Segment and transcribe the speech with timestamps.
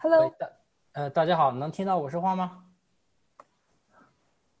[0.00, 0.48] Hello，大
[0.92, 2.62] 呃大家好，能听到我说话吗？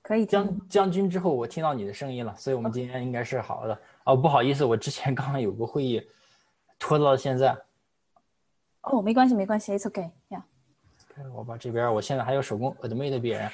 [0.02, 0.26] 可以。
[0.26, 3.80] 将将军之后，我听到你的声音了，所以我们今天应该是好的。
[4.02, 6.04] 哦，不好意思，我之前刚刚有个会议
[6.76, 7.56] 拖到了现在。
[8.82, 10.44] 哦，没关系，没关系，It's OK 呀。
[11.32, 13.48] 我把这边，我现在还有手工 admit 别人。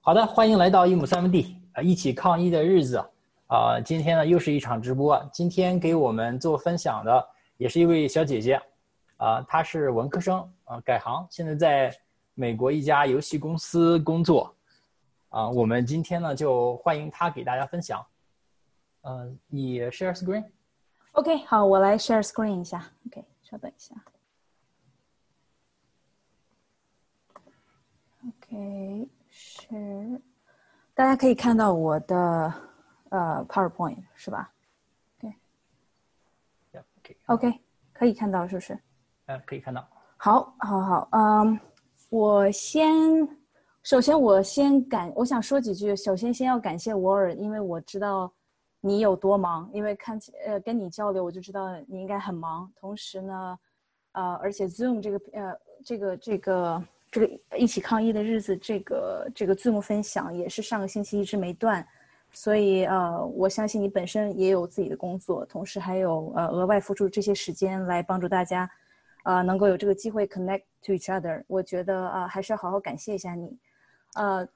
[0.00, 3.04] 好的，欢迎来到一亩三分地啊，一起抗疫的日子
[3.48, 3.78] 啊。
[3.78, 5.22] 今天呢，又是一场直播。
[5.30, 8.58] 今天给我们做分享的也是一位小姐姐
[9.18, 11.96] 啊，他是文科生啊，改行，现在在
[12.34, 14.54] 美国一家游戏公司工作
[15.28, 15.48] 啊。
[15.48, 18.04] 我们今天呢，就欢迎他给大家分享。
[19.02, 22.90] 嗯，你 share screen？OK，好，我来 share screen 一下。
[23.06, 23.94] OK，稍等一下。
[28.28, 30.20] OK，是，
[30.94, 32.52] 大家可以看到我的
[33.10, 34.52] 呃 PowerPoint 是吧
[37.26, 37.60] ？OK，OK，
[37.92, 38.78] 可以看到是不是？
[39.28, 39.86] 呃，可以看到。
[40.16, 41.58] 好，好，好，嗯，
[42.10, 42.88] 我先，
[43.82, 45.94] 首先我先感，我想说几句。
[45.94, 48.32] 首先，先要感谢 War，因为我知道
[48.80, 52.70] 你有多忙，因为看呃跟你交流，我就知道你应该很忙。
[52.80, 53.58] 同时呢，
[54.12, 56.82] 呃，而且 Zoom 这个呃这个这个。
[57.10, 61.82] 这个一起抗疫的日子，这个这个 Zoom 分享也是上个星期一直没断，
[62.32, 68.70] 所以呃，我相信你本身也有自己的工作，同时还有呃额外付出这些时间来帮助大家，
[69.24, 71.42] 呃，能够有这个机会 connect to each other。
[71.46, 73.58] 我觉得啊，还是要好好感谢一下你，
[74.14, 74.46] 呃，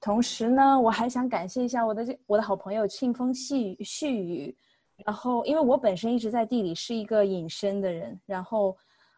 [0.00, 4.56] 同时呢，我还想感谢一下我的这我的好朋友庆丰细细雨，
[5.04, 8.76] 然后因为我本身一直在地里是一个隐身的人，然后。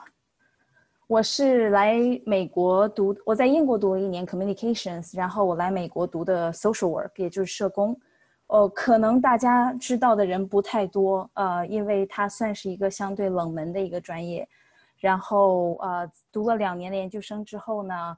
[1.08, 8.00] 我是来美国读，我在英国读了一年 Communications，然后我来美国读的 Social Work，也就是社工。
[8.48, 14.48] 哦，可能大家知道的人不太多，呃，因为它算是一个相对冷门的一个专业。
[14.98, 18.18] 然后，呃，读了两年的研究生之后呢，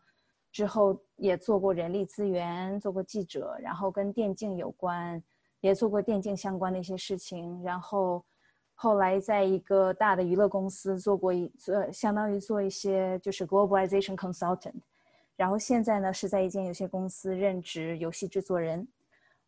[0.51, 5.21] 之后也做过人力资源，做过记者，然后跟电竞有关，
[5.61, 7.63] 也做过电竞相关的一些事情。
[7.63, 8.23] 然后，
[8.73, 14.81] 后来在一个大的娱乐公司做过一做，相当于做一些就是 globalization consultant。
[15.37, 18.87] 然后现在呢，是在一间游戏公司任职游戏制作人。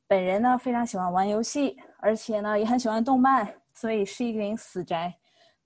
[0.07, 5.13] 本人呢非常喜欢玩游戏，而且呢也很喜欢动漫，所以是一名死宅。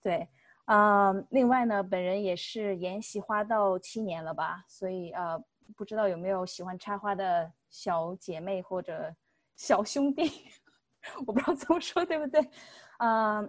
[0.01, 0.27] 对，
[0.67, 5.41] 啊，另外呢，本人也是研习花道七年了吧，所以呃，
[5.77, 9.15] 不知道有没有喜欢插花的小姐妹或者
[9.55, 10.29] 小兄弟，
[11.25, 12.41] 我不知道怎么说，对不对？
[12.97, 13.41] 啊，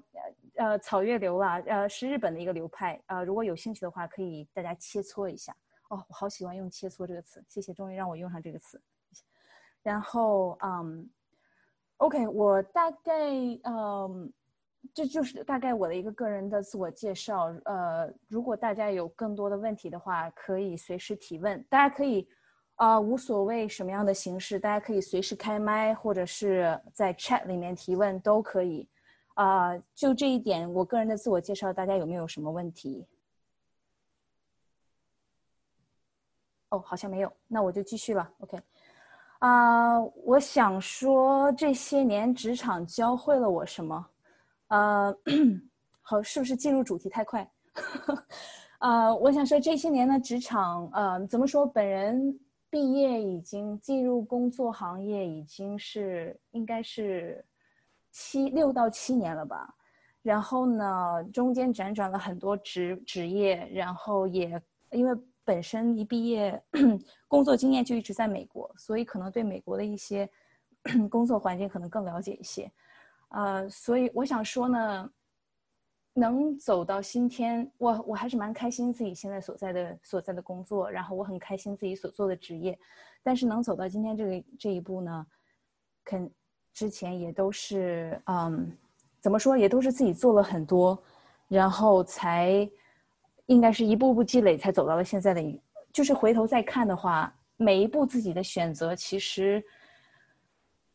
[0.55, 5.53] 呃，草月流啊，呃，是日本的一个流派啊，如果有兴趣的话，可以大家切磋一下。
[5.89, 8.81] 哦，我好喜欢用切磋这个词，谢谢，终于让我用上这个词。
[9.83, 11.11] 然后，嗯
[11.97, 13.13] ，OK，我大概，
[13.65, 14.33] 嗯，
[14.95, 17.55] 这就是大概我的一个个人的自我介绍。
[17.65, 21.63] 呃，如果大家有更多的问题的话，可以随时提问。
[21.69, 22.29] 大家可以，
[22.77, 28.89] 啊，无所谓什么样的形式，大家可以随时开麦，或者是在 Chat 里面提问都可以。
[29.35, 33.07] 啊，就这一点，我个人的自我介绍，大家有没有什么问题？
[36.71, 38.29] 哦，好像没有，那我就继续了。
[38.41, 38.61] OK。
[39.39, 44.05] 啊，我想说这些年职场教会了我什么？
[44.69, 45.15] 呃，
[46.01, 47.51] 好，是不是进入主题太快？
[48.81, 51.67] 呃，我想说这些年的职场，呃，怎么说？
[51.67, 52.39] 本人
[52.71, 57.45] 毕业已经进入工作行业，已经是应该是
[58.11, 59.75] 七六到七年了吧。
[60.23, 64.61] 然后呢，中间辗转了很多职职业，然后也
[64.93, 65.21] 因为。
[65.49, 66.63] 本身一毕业，
[67.27, 70.29] 工作经验就一直在美国，所以可能对美国的一些
[71.09, 72.71] 工作环境可能更了解一些。
[73.29, 75.11] 呃，所以我想说呢，
[76.15, 82.79] 能走到今天，我我还是蛮开心自己现在所在的所在的工作，然后我很开心自己所做的职业。
[83.23, 85.27] 但是能走到今天这个这一步呢，
[86.05, 86.31] 肯
[86.73, 88.77] 之前也都是嗯。
[89.21, 90.97] 怎么说，也都是自己做了很多，
[91.49, 92.71] 然后才
[93.47, 95.61] 应该是一步步积累，才走到了现在的。
[95.93, 99.63] 就是回头再看的话，每一步自己的选择，其实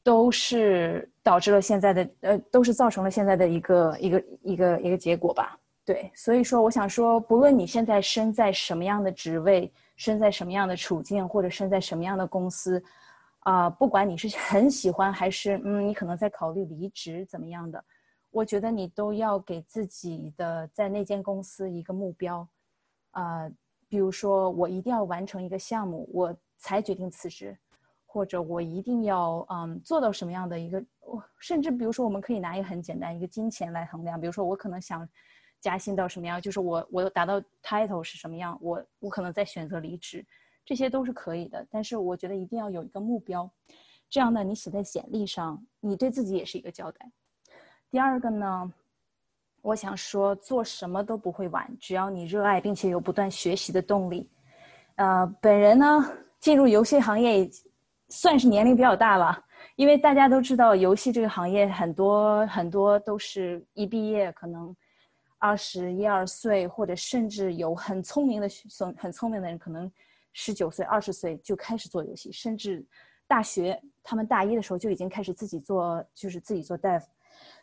[0.04, 5.58] 都是导致了现在的呃，都是造成了现在的一个一个一个一个结果吧。
[5.86, 12.82] 对，所以说我想说，不论你现在身在什么样的职位，身在什么样的处境，或者身在什么样的公司，
[13.40, 17.84] 啊，不管你是 很喜欢还是嗯，你可能在考虑离职怎么样的，
[18.32, 22.48] 我觉得你都要给自己的在那间公司一个目标，
[23.12, 23.50] 啊，
[23.90, 27.58] 比如说我一定要完成一个项目，我才决定辞职，
[28.14, 30.84] 或者我一定要嗯做到什么样的一个，
[31.40, 35.08] 甚至比如说我们可以拿一个很简单一个金钱来衡量，比如说我可能想。
[35.64, 36.42] 加薪到什么样？
[36.42, 38.60] 就是我我达到 title 是什么样？
[38.62, 40.22] 我我可能在选择离职，
[40.66, 41.66] 这些都是可以的。
[41.72, 43.50] 但是我觉得一定要有一个目标，
[44.10, 47.10] 这样呢，你写在简历上，你对自己也是一个交代。
[47.90, 48.74] 第二个呢，
[49.62, 54.30] 我想说，做什么都不会晚，只要你热爱并且有不断学习的动力。
[54.96, 56.12] 呃，本人呢
[56.42, 57.50] 进入游戏行业
[58.10, 59.44] 算是年龄比较大了，
[59.76, 64.76] 因为大家都知道游戏这个行业很多很多都是一毕业可能。
[65.46, 68.48] 二十一二岁，或者甚至有很聪明的、
[68.80, 69.92] 很很聪明的人，可能
[70.32, 72.82] 十九岁、二十岁就开始做游戏，甚至
[73.28, 77.04] 大学他们大一的时候就已经开始自己做，就是自己做 dev。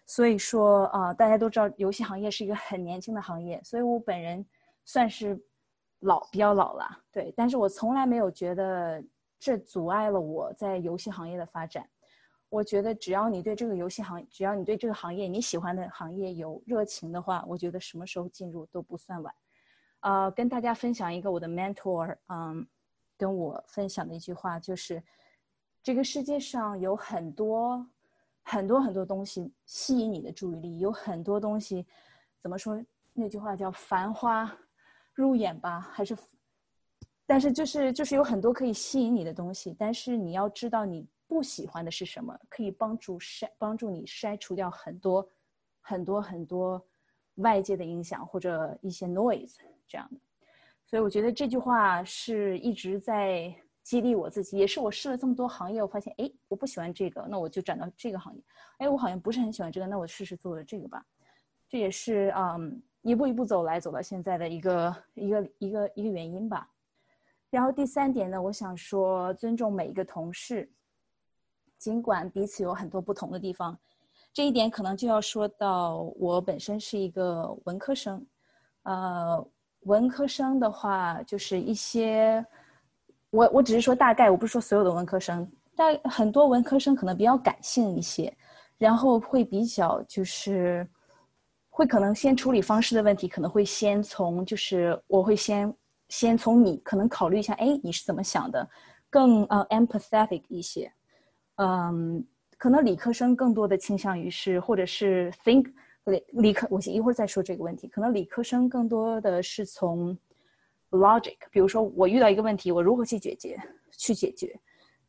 [0.04, 4.44] 所以说啊，大家都知道游戏行业是一个很年轻的行业，所以我本人
[4.84, 5.42] 算是
[6.00, 9.02] 老比较老了，对，但是我从来没有觉得
[9.40, 11.88] 这阻碍了我在游戏行业的发展。
[12.50, 19.34] 我觉得只要你对这个游戏行，只要你对这个行业你喜欢的行业有热情的话，我觉得什么时候进入都不算晚。
[20.00, 22.66] 呃，跟大家分享一个我的 mentor，嗯，
[23.16, 25.02] 跟我分享的一句话就是：
[25.82, 27.86] 这个世界上有很多
[28.42, 31.86] 很多很多东西吸引你的注意力，有很多东西，
[32.42, 32.82] 怎么说？
[33.12, 34.52] 那句话叫“繁花
[35.14, 36.16] 入眼”吧，还是？
[37.30, 41.06] 但是就是就是有很多可以吸引你的东西，但是你要知道你。
[41.30, 42.36] 不喜欢的是什么？
[42.48, 45.30] 可以帮助筛帮助你筛除掉很多
[45.80, 46.84] 很多很多
[47.36, 49.54] 外界的影响或者一些 noise
[49.86, 50.18] 这样的。
[50.84, 53.54] 所以我觉得这句话是一直在
[53.84, 58.42] 激励我自己，也是我试了这么多行业，我发现哎，我不喜欢这个，那我就转到这个行业。
[58.78, 61.06] 哎，我好像不是很喜欢这个，那我试试做了这个吧。
[61.68, 66.68] 这也是嗯一步一步走来走到现在的一个一个一个一个原因吧。
[67.50, 70.70] 然后第三点呢，我想说尊重每一个同事。
[71.78, 73.78] 尽管彼此有很多不同的地方，
[74.34, 78.24] 这一点可能就要说到我本身是一个文科生，
[78.82, 79.42] 呃，
[79.80, 82.44] 文科生的话就是一些，
[83.30, 88.30] 我我只是说大概，我不是说所有的文科生，但很多文科生可能比较感性一些，
[88.76, 90.86] 然后会比较就是，
[91.70, 95.74] 会可能先处理方式的问题，可能会先从就是我会先
[96.10, 98.68] 先从你可能考虑一下，哎，你是怎么想的，
[99.08, 100.92] 更呃 empathetic 一些。
[101.54, 102.22] 嗯，
[102.58, 105.72] 可能理科生更多的倾向于是，或者是 think
[106.04, 107.88] 不对，理科我一会儿再说这个问题。
[107.88, 110.16] 可能理科生更多的是从
[110.90, 113.58] logic，比如说我遇到一个问题，我如何去解决，
[113.96, 114.58] 去解决。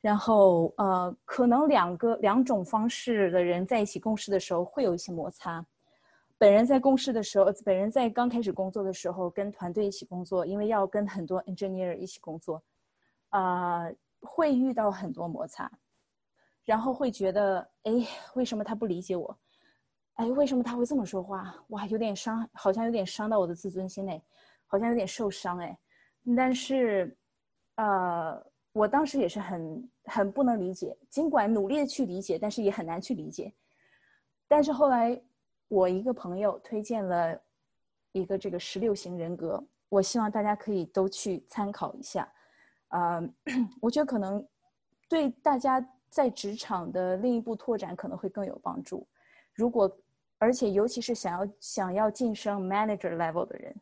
[0.02, 5.66] 然后呃，可能两个两种方式的人在一起共事的时候会有一些摩擦。
[6.42, 12.64] 本人在共事的时候，本人在刚开始工作的时候，跟团队一起工作，因为要跟很多 engineer 一起工作，
[13.30, 13.88] 啊，
[14.22, 15.72] 会遇到很多摩擦。
[16.66, 17.92] 然后会觉得，哎，
[18.34, 19.38] 为什么他不理解我？
[20.16, 21.54] 哎，为什么他会这么说话？
[21.68, 24.20] 哇，有点伤，好像有点伤到我的自尊心哎，
[24.66, 25.78] 好像有点受伤哎。
[26.36, 27.16] 但是，
[27.76, 28.44] 呃，
[28.74, 33.54] 我当时也是很很不能理解，尽管努力的去理解，但是也很难去理解。
[34.48, 35.22] 但是后来，
[35.72, 37.42] 我一个朋友推荐了
[38.12, 42.32] 一个这个十六型人格，我希望大家可以都去参考一下。
[42.90, 43.24] 呃，
[43.82, 44.46] 我觉得可能
[45.08, 45.84] 对大家。
[46.12, 49.08] 在职场的另一步拓展可能会更有帮助。
[49.54, 49.90] 如果，
[50.38, 53.74] 而且尤其是想要想要晋升 manager level 的人，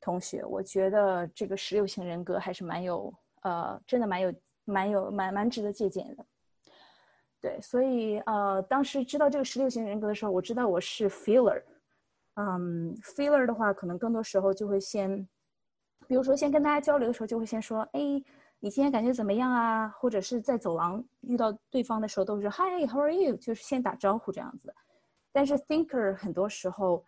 [0.00, 6.24] 同学，我觉得这个十六型人格还是蛮有，呃，真的蛮有蛮有蛮蛮值得借鉴的。
[7.46, 11.62] 对，所以呃，当时知道这个十六型人格的时候，我知道我是 feeler。
[12.34, 15.16] 嗯，feeler 的话，可能更多时候就会先，
[16.08, 18.00] 比如说先跟大家交流的时候，就会先说，哎。
[18.58, 19.86] 你今天感觉怎么样啊？
[20.00, 23.36] 或者是在走廊遇到对方的时候，都是 Hi，How are you？
[23.36, 24.74] 就是先打招呼这样子。
[25.30, 27.04] 但是 Thinker 很多时候，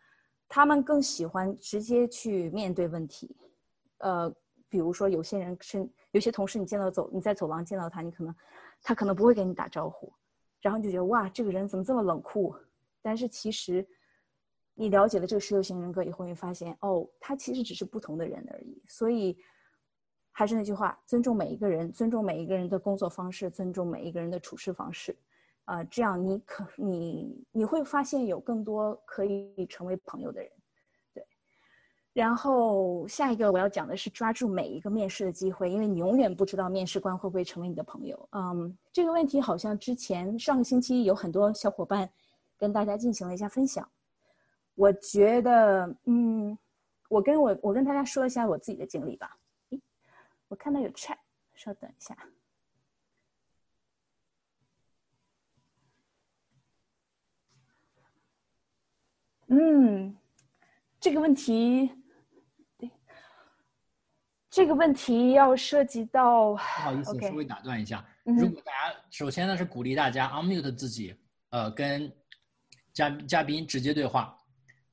[0.47, 3.35] 他们更喜欢直接去面对问题。
[3.97, 4.31] 呃，
[4.69, 8.33] 比如说有些人是有些同事，你见到走你在走廊见到他，你可能
[8.83, 10.13] 他可能不会给你打招呼，
[10.61, 12.55] 然后你就觉得哇，这个人怎么这么冷酷？
[13.01, 13.87] 但是其实
[14.75, 18.83] 你了解了这个十六型人格以后，你发现哦，他其实只是不同的人而已。
[18.89, 19.39] 所以
[20.33, 25.17] 还是那句话，尊重每一个人，尊重每一个人的工作方式，尊重每一个人的处事方式，
[25.65, 30.51] 啊，这样你可你你会发现有更多可以成为朋友的人。
[32.19, 38.29] 然后下一个我要讲的是抓住每一个面试的机会，因为你永远不知道面试官会不会成为你的朋友。
[38.33, 42.11] 嗯，这个问题好像之前上个星期有很多小伙伴
[42.57, 43.89] 跟大家进行了一下分享。
[44.75, 46.59] 我觉得，嗯，
[47.09, 49.39] 我跟我我跟大家说一下我自己的经历吧。
[50.49, 51.19] 我看到有 chat，
[51.55, 52.17] 稍等一下。
[59.47, 60.17] 嗯，
[60.99, 61.93] 这个问题，
[64.51, 68.05] 这个问题要涉及到，不好意思，稍微打断一下。
[68.25, 71.15] 如果大家首先呢是鼓励大家 unmute 自己，
[71.51, 72.11] 呃，跟
[72.93, 74.35] 嘉嘉宾直接对话。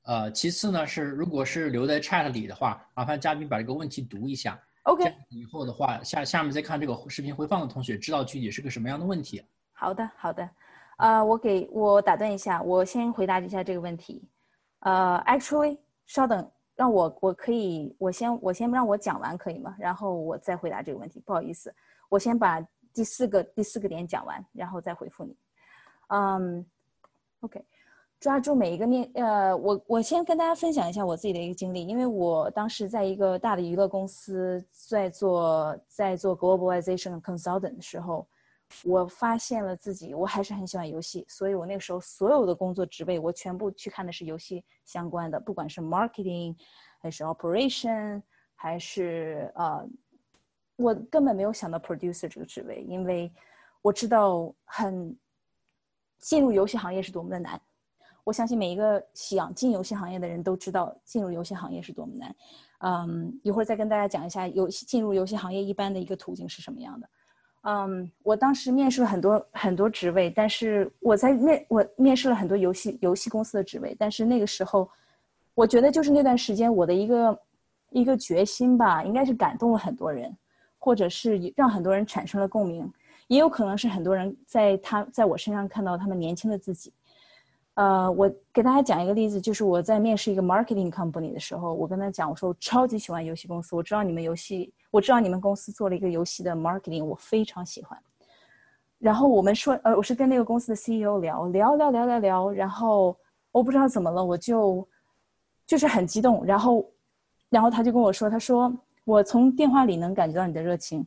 [0.03, 4.59] 呃，其次呢是，如果是留在 chat 里的话，麻烦嘉宾把这个问题读一下。
[4.83, 5.11] OK。
[5.29, 9.43] 以后的话，下下面再看这个视频回放的同学，知道具体是个什么样的问题。
[9.71, 10.47] 好的，好的。
[10.97, 14.29] 呃，我给我打断一下，我先回答一下这个问题。
[14.81, 19.75] 呃，actually，稍等，让我我可以，我先我先让我讲完可以吗？
[19.79, 21.21] 然后我再回答这个问题。
[21.25, 21.73] 不好意思，
[22.09, 22.59] 我先把
[22.93, 25.35] 第四个第四个点讲完，然后再回复你。
[26.07, 26.65] 嗯
[27.41, 27.65] ，OK。
[28.17, 38.25] 抓住每一个面，呃，我我先跟大家分享一下我自己的一个经历，因为我当时在一个大的娱乐公司在做在做 globalization consultant 的时候，
[38.83, 46.55] 我发现了自己我还是很喜欢游戏，所以我那个时候所有的工作职位我全部去看的是游戏相关的，不管是 marketing
[46.99, 48.21] 还是 operation
[48.55, 49.87] 还是呃，
[50.77, 53.31] 我根本没有想到 producer 这个职位，因为
[53.81, 55.15] 我知道很
[56.19, 57.61] 进入游戏行业是多么的难。
[58.23, 62.35] 我相信每一个想进游戏行业的人都知道进入游戏行业是多么难。
[62.79, 67.07] 嗯，一会儿再跟大家讲一下游戏进入游戏行业一般的一个途径是什么样的。
[67.67, 74.87] 嗯，我当时面试了很多很多职位，但是我在面我面试了很多游戏游戏公司的职位，但是那个时候，
[75.55, 77.39] 我觉得就是那段时间我的一个
[77.89, 80.31] 一个决心吧，应该是感动了很多人，
[80.77, 82.87] 或者是让很多人产生了共鸣，
[83.25, 86.93] 也有可能是很多人在他在我身上看到他们年轻的自己。
[87.73, 98.01] 呃，我给大家讲一个例子，就是我在面试一个 marketing company 的时候，我跟他讲，我说我超级喜欢游戏公司，我知道你们游戏，我知道你们公司做了一个游戏的 marketing，我非常喜欢。
[98.97, 103.13] 然后我们说，呃，我是跟那个公司的 CEO 聊聊聊聊聊聊，然后
[103.51, 104.87] 我不知道怎么了，我就
[105.67, 106.89] 就是很激动，然后，
[107.49, 108.73] 然后他就跟我说，他说
[109.03, 111.05] 我从电话里能感觉到你的热情，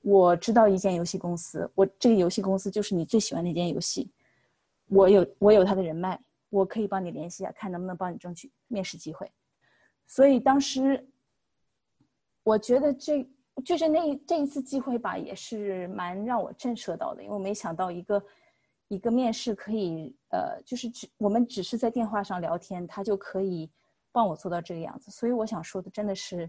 [0.00, 4.10] 我知道一间游戏公司，我这个游戏公司就是你最喜欢那间游戏。
[4.86, 6.18] 我有我有他的人脉，
[6.48, 9.30] 我可以帮你联系啊，看能不能帮你争取面试机会。
[10.06, 11.06] 所以当时，
[12.48, 13.28] 我觉得这
[13.62, 18.24] 就是那这一次机会吧，也是蛮让我震慑到的，因为我没想到一个
[18.88, 23.70] 一个面试可以呃，就是只我们只是在电话上聊天，他就可以
[24.10, 25.10] 帮我做到这个样子。
[25.10, 26.48] 所以我想说的真的是，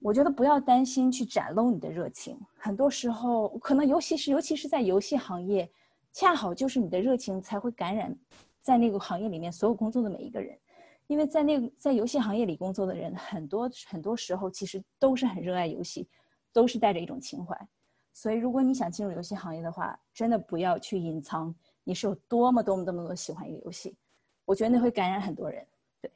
[0.00, 5.70] 我觉得不要担心去展露你的热情，很多时候可能尤其是尤其是在游戏行业。
[6.12, 8.14] 恰好就是你的热情才会感染，
[8.62, 10.58] 在那个行业里面所有工作的每一个人，
[11.06, 16.08] 因为在那个在游戏行业里工作的人很多很多时候其实都是很热爱游戏，
[16.52, 17.68] 都是带着一种情怀，
[18.12, 23.96] 所以如果你想进入游戏行业的话，真的不要去隐藏你是有多么多么多么多喜欢一个游戏，
[24.44, 25.66] 我觉得那会感染很多人。
[26.00, 26.10] 对，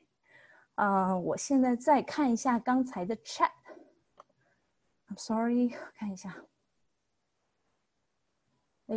[0.74, 3.48] 嗯，我现在再看一下刚才的 chat，I'm
[5.16, 6.44] sorry，看一下，
[8.86, 8.96] 哎。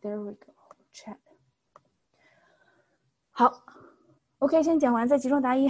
[0.00, 1.18] There we go，chat
[3.36, 3.52] 好
[4.38, 5.68] ，OK，先讲完再集中答疑。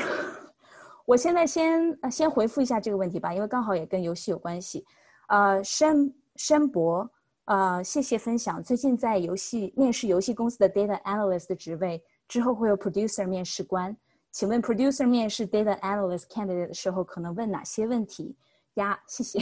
[1.07, 4.85] 我现在先呃先回复一下这个问题吧，因为刚好也跟游戏有关系。
[5.29, 7.11] 呃，申申博，
[7.47, 8.63] 呃，谢谢分享。
[8.63, 13.97] 最近在游戏面试游戏公司的 Data Analyst 的职位，之后会有 Producer 面试官。
[14.31, 18.37] 请问 Producer 面试 Data Analyst Candidate 的时候，可能问哪些问题
[18.75, 19.01] 呀？
[19.07, 19.41] 谢谢。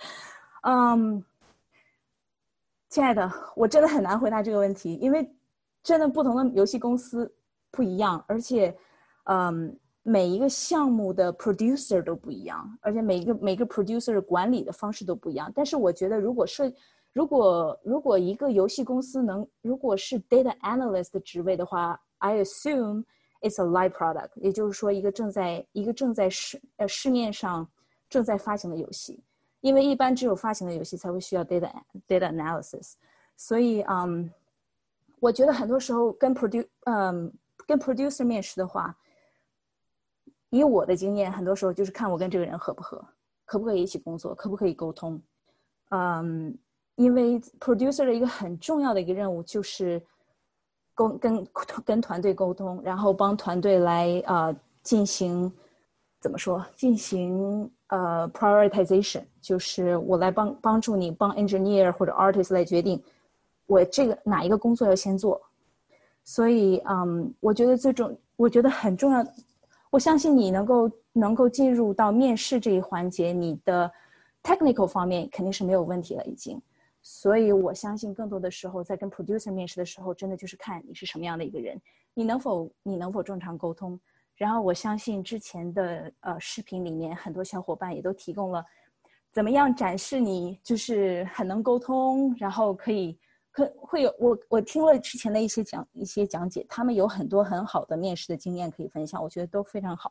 [0.64, 1.22] 嗯。
[2.88, 5.30] 亲爱的，我真的很难回答这个问题，因为
[5.82, 7.34] 真的不同的游戏公司
[7.72, 8.72] 不一样，而且，
[9.24, 15.50] 嗯，每一个项目的 producer 都不一样，而且每一个每个 producer 管理的方式都不一样。
[15.54, 16.72] 但是我觉得，如果是
[17.12, 23.04] 如果如果一个游戏公司能如果是 data analyst 的职位的话，I assume
[23.40, 27.66] it's a live product，也就是说一个正在一个正在市呃市面上
[28.08, 29.24] 正在发行的游戏。
[29.60, 31.70] 因为一般只有发行的游戏才会需要 data
[32.08, 32.94] data analysis，
[33.36, 34.28] 所以嗯，
[35.20, 37.32] 我觉得很多时候跟 produ 嗯
[37.66, 38.96] 跟 producer 面试的话，
[40.50, 43.02] 以我的经验，很多时候就是看我跟这个人合不合，
[43.44, 45.20] 可不可以一起工作，可不可以沟通。
[45.90, 46.56] 嗯，
[46.96, 50.02] 因为 producer 的一个很重要的一个任务就是
[50.94, 51.46] 沟跟
[51.84, 55.52] 跟团队沟通，然后帮团队来啊进行
[56.20, 63.02] 怎么说进行呃 prioritization，就是我来帮帮助你帮 engineer 或者 artist 来决定。
[63.66, 65.40] 我这个哪一个工作要先做，
[66.24, 69.26] 所以嗯，我觉得最重，我觉得很重要。
[69.90, 73.90] 我相信你能够能够进入到面试这一环节，你的
[74.42, 76.60] technical 方面肯定是没有问题了已经。
[77.02, 81.80] 所以我相信更多的时候在跟 producer 面试的时候，真的就是看你是什么样的一个人，
[82.14, 83.98] 你能否你能否正常沟通。
[84.36, 88.64] 然后我相信之前的呃视频里面很多小伙伴也都提供了
[89.32, 93.18] 怎么样展示你就是很能沟通，然后可以。
[93.52, 100.10] 可会有我我听了之前的一些讲一些讲解，他们有很多很好的面试的经验可以分享，我觉得都非常好，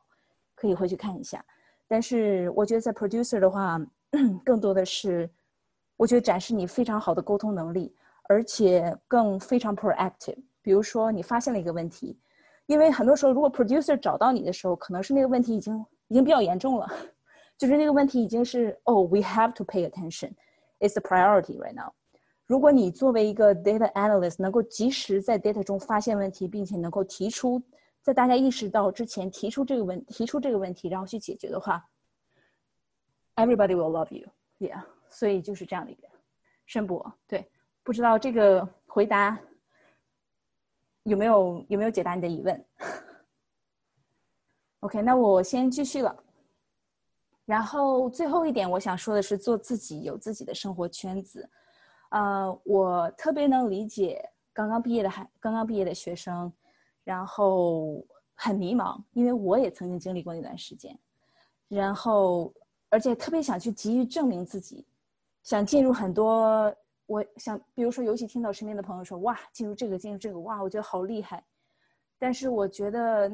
[0.53, 1.43] 可以回去看一下。
[1.87, 3.81] 但是我觉得在 producer 的话，
[4.45, 5.29] 更多的是
[5.97, 7.93] 我觉得展示你非常好的沟通能力，
[8.29, 10.37] 而且更非常 proactive。
[10.61, 12.19] 比如说你发现了一个问题，
[12.67, 16.87] 因为很多时候如果 producer 找到你的时候，可能是那个问题已经已经比较严重了，
[17.57, 21.91] 就是那个问题已经是哦，we have to pay attention，it's a priority right now。
[22.51, 27.63] 如果你作为一个 data analyst 能够及时在 data 中发现问题，并且能够提出
[28.01, 31.81] 在大家意识到之前提出这个问提出这个问题，然后去解决的话
[33.37, 34.83] ，everybody will love you，yeah。
[35.07, 36.09] 所以就是这样的一个
[36.65, 37.49] 申博，对，
[37.83, 39.39] 不知道这个回答
[41.03, 42.65] 有没有有没有解答你的疑问？
[44.81, 46.13] OK，那我先继续了。
[47.45, 51.49] 然后最后一点我想说的是，做自己，有自己的生活圈子。
[52.11, 56.51] 呃，我特别能理解刚刚毕业的孩，刚刚毕业的学生，
[57.03, 60.97] 然后很迷茫，因为我也曾经经历过那段时间，
[61.69, 62.53] 然后
[62.89, 64.85] 而且特别想去急于证明自己，
[65.43, 71.41] 想进入很多，我想，比如说，尤其听到身边的朋友说，哇，进入这个，进入这个，哇，我觉得好厉害，
[72.19, 73.31] 但是我觉得，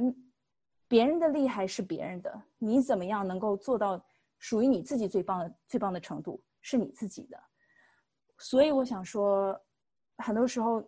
[0.88, 4.00] 别人的厉害是别人的，你怎么样能够做到
[4.38, 7.40] 属于你自己最棒的、最棒的程度，是你自己的。
[8.40, 9.60] 所以我想说，
[10.18, 10.84] 很多时候，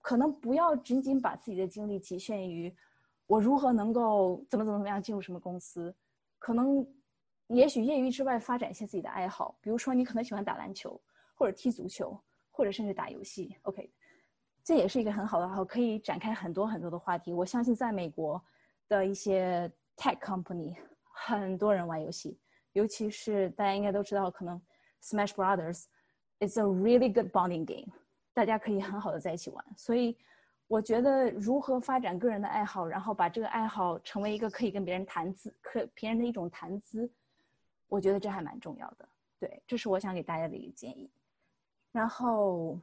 [0.00, 2.74] 可能不要仅仅把自己的精力局限于
[3.26, 5.94] 我如何能够怎么怎么怎么样进入什么公司，
[6.38, 6.86] 可能，
[7.48, 11.00] 也许业余之外发展一些自己的爱好，比如说你可能喜欢打篮球，
[11.34, 12.18] 或者踢足球，
[12.50, 13.56] 或者甚至打游戏。
[13.62, 13.92] OK，
[14.62, 17.32] 这也是一个很好的爱好，可以展开很多很多的话题。
[17.32, 18.42] 我相信在美国
[18.88, 22.38] 的一些 tech company，很多人玩游戏，
[22.72, 24.60] 尤其是大家应该都知道，可能
[25.02, 25.84] Smash Brothers。
[26.40, 27.92] It's a really good bonding game，
[28.34, 29.64] 大家可以很好的在一起玩。
[29.76, 30.16] 所以，
[30.66, 37.10] 我觉得如何发展个人的爱好，然后把这个爱好成为一个可以跟别人谈资、可别人的一种谈资，
[37.88, 39.08] 我觉得这还蛮重要的。
[39.38, 41.08] 对，这是我想给大家的一个建议。
[41.92, 42.78] 然后，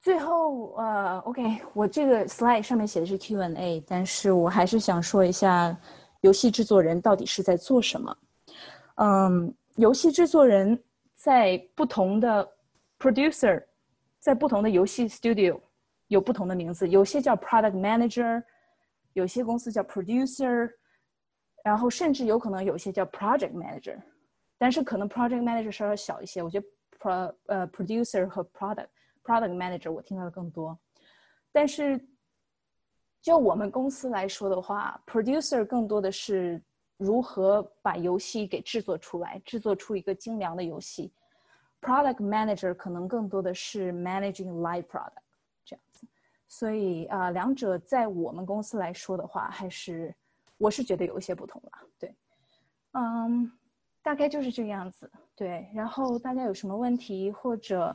[0.00, 5.76] 最后呃，OK，我这个 slide 上面写的是 Q&A，但是我还是想说一下，
[6.20, 8.16] 游戏制作人到底是在做什么？
[8.94, 10.82] 嗯，游戏制作人。
[11.25, 12.49] 在不同的
[12.97, 13.63] producer，
[14.19, 15.59] 在不同的游戏 studio，
[16.07, 18.43] 有不同的名字，有些叫 product manager，
[19.13, 20.71] 有些公司叫 producer，
[21.63, 24.01] 然后甚至有可能有些叫 project manager，
[24.57, 26.41] 但是可能 project manager 稍微小一些。
[26.41, 26.67] 我觉得
[26.99, 28.87] pro 呃 producer 和 product
[29.23, 30.77] product manager 我听到的更多。
[31.51, 32.03] 但是
[33.21, 36.61] 就我们公司来说的话，producer 更多的是。
[36.96, 41.12] 如何把游戏给制作出来，制作出一个精良的游戏
[41.80, 45.12] ？Product manager 可能更多的是 managing live product
[45.64, 46.06] 这样子，
[46.48, 50.14] 所以啊，两者在我们公司来说的话，还是
[50.56, 51.72] 我是觉得有一些不同了。
[51.98, 52.14] 对，
[52.92, 53.52] 嗯，
[54.02, 55.10] 大概就是这个样子。
[55.36, 57.94] 对，然后大家有什么问题或者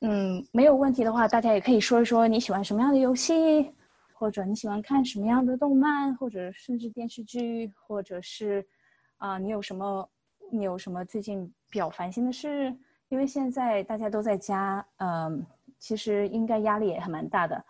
[0.00, 3.70] 嗯没有问题的话，大家也可以说一说你喜欢什么样的游戏。
[4.18, 8.66] 或者你喜欢看什么样的动漫，或者甚至电视剧，或者是，
[9.18, 10.10] 啊，你有什么，
[10.50, 12.76] 你有什么最近比较烦心的事？
[13.10, 15.46] 因为现在大家都在家，嗯，
[15.78, 17.64] 其实应该压力也还蛮大的。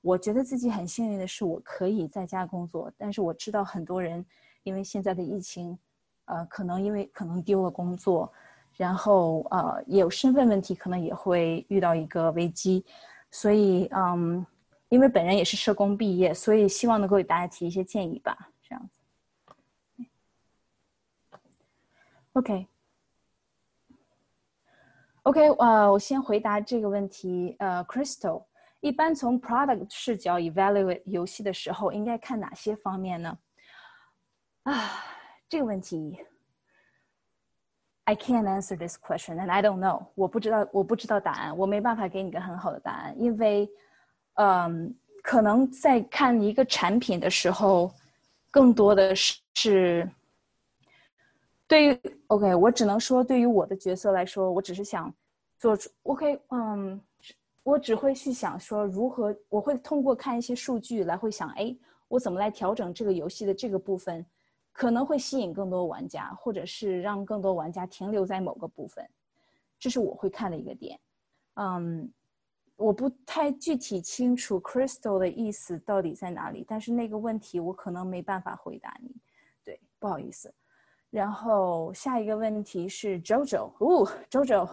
[0.00, 4.26] 我觉得自己很幸运的是，我可以在家工作，但是我知道很多人
[4.64, 5.78] 因为现在的疫情，
[6.24, 8.32] 呃，可能因为可能丢了工作，
[8.76, 12.84] 然后呃，也有身份问题，可能也会遇到一个危机，
[13.30, 14.44] 所以嗯。
[14.92, 19.00] 因为本人也是社工毕业，所以希望能够给大家提一些建议吧，这样子。
[25.22, 27.56] OK，OK，呃，我先回答这个问题。
[27.58, 28.44] 呃，Crystal，
[28.80, 33.38] 一般从 product 视角 evaluate 游戏的时候，应该看哪些方面呢？
[34.64, 34.90] 啊，
[35.48, 36.22] 这个问题
[38.04, 40.08] ，I can't answer this question and I don't know。
[40.14, 43.70] 我不知道，我不知道答案，我没办法给你个很好的答案，因为，
[44.34, 47.92] 嗯，可能在看一个产品的时候，
[48.50, 50.08] 更多的是。
[51.68, 55.10] 对于 OK，我只能说，对于我的角色来说，我只是想
[55.58, 57.00] 做出 OK，嗯，
[57.62, 61.74] 我只会去想说如何，我会通过看一些数据来会想，哎，
[62.08, 64.22] 我怎么来调整这个游戏的这个部分，
[64.70, 69.08] 可能会吸引更多玩家，或者是让更多玩家停留在某个部分，
[69.78, 71.00] 这是我会看的一个点。
[71.54, 72.12] 嗯，
[72.82, 79.14] 我不太具体清楚 Crystal 的意思到底在哪里，但是那个问题我可能没办法回答你，
[79.64, 80.52] 对，不好意思。
[81.10, 84.68] 然后下一个问题是 JoJo，哦，JoJo，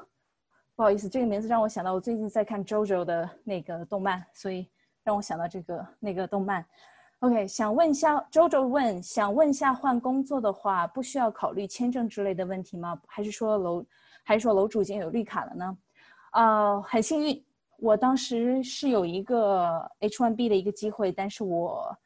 [0.75, 4.67] 不好意思，这个名字让我想到我最近在看 JoJo 的那个动漫，所以
[5.03, 6.65] 让我想到这个那个动漫。
[7.19, 12.99] OK，想问一下 JoJo 问，想问一下换工作的话，不需要考虑签证之类的问题吗？
[13.05, 13.85] 还是说楼，
[14.23, 15.77] 还是说楼主已经有绿卡了呢？
[16.31, 17.43] 啊，很幸运，
[17.81, 21.97] 我当时是有一个 H1B 的一个机会，但是我，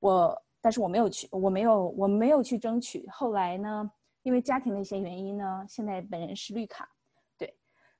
[0.00, 0.42] 我。
[0.64, 3.04] 但是我没有去，我没有，我没有去争取。
[3.08, 3.90] 后来呢，
[4.22, 6.88] 因为家庭的一些原因呢，现在本人是绿卡，
[7.36, 7.52] 对，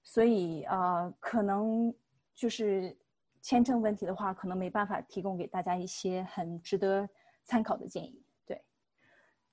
[0.04, 1.92] 所以呃，可能
[2.37, 2.96] 就是
[3.40, 7.08] 签证问题的话，可能没办法提供给大家一些很值得
[7.42, 8.24] 参考的建议。
[8.46, 8.62] 对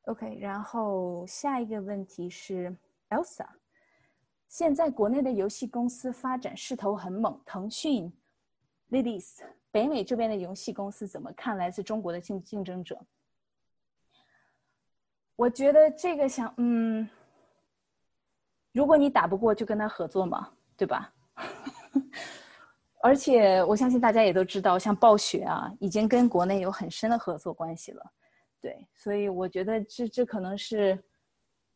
[0.03, 2.77] ，OK，然后下一个问题是
[3.09, 3.47] Elsa，
[4.49, 8.11] 现在国内的游戏公司发展势头很猛，腾讯、
[8.89, 9.37] Lilies。
[9.71, 12.99] 北美这边的游戏公司怎么看来自中国的竞竞争者？
[15.35, 17.07] 我觉得这个想，嗯，
[18.71, 21.13] 如果你打不过，就跟他合作嘛，对吧？
[23.03, 28.11] 而且我相信大家也都知道，像暴雪啊，已经跟国内有很深的合作关系了，
[28.59, 30.97] 对，所以我觉得这这可能是，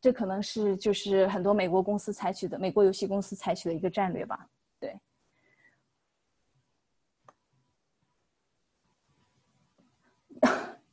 [0.04, 4.46] 这可能是就是很多美国公司采取的，美国游戏公司采取的一个战略吧。
[4.78, 5.00] 对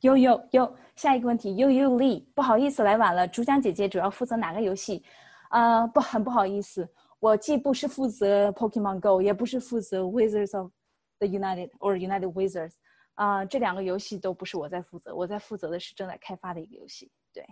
[0.00, 3.28] 有有有，下一个问题，You You Lee，不好意思来晚了。
[3.28, 5.04] 主讲姐姐主要负责哪个游戏？
[5.50, 10.72] 啊，不，很不好意思，我既不是负责 Pokemon Go，也不是负责 Wizards of
[11.18, 12.76] the United or United Wizards，
[13.16, 17.12] 啊，这两个游戏都不是我在负责，我在负责的是正在开发的一个游戏。
[17.30, 17.46] 对。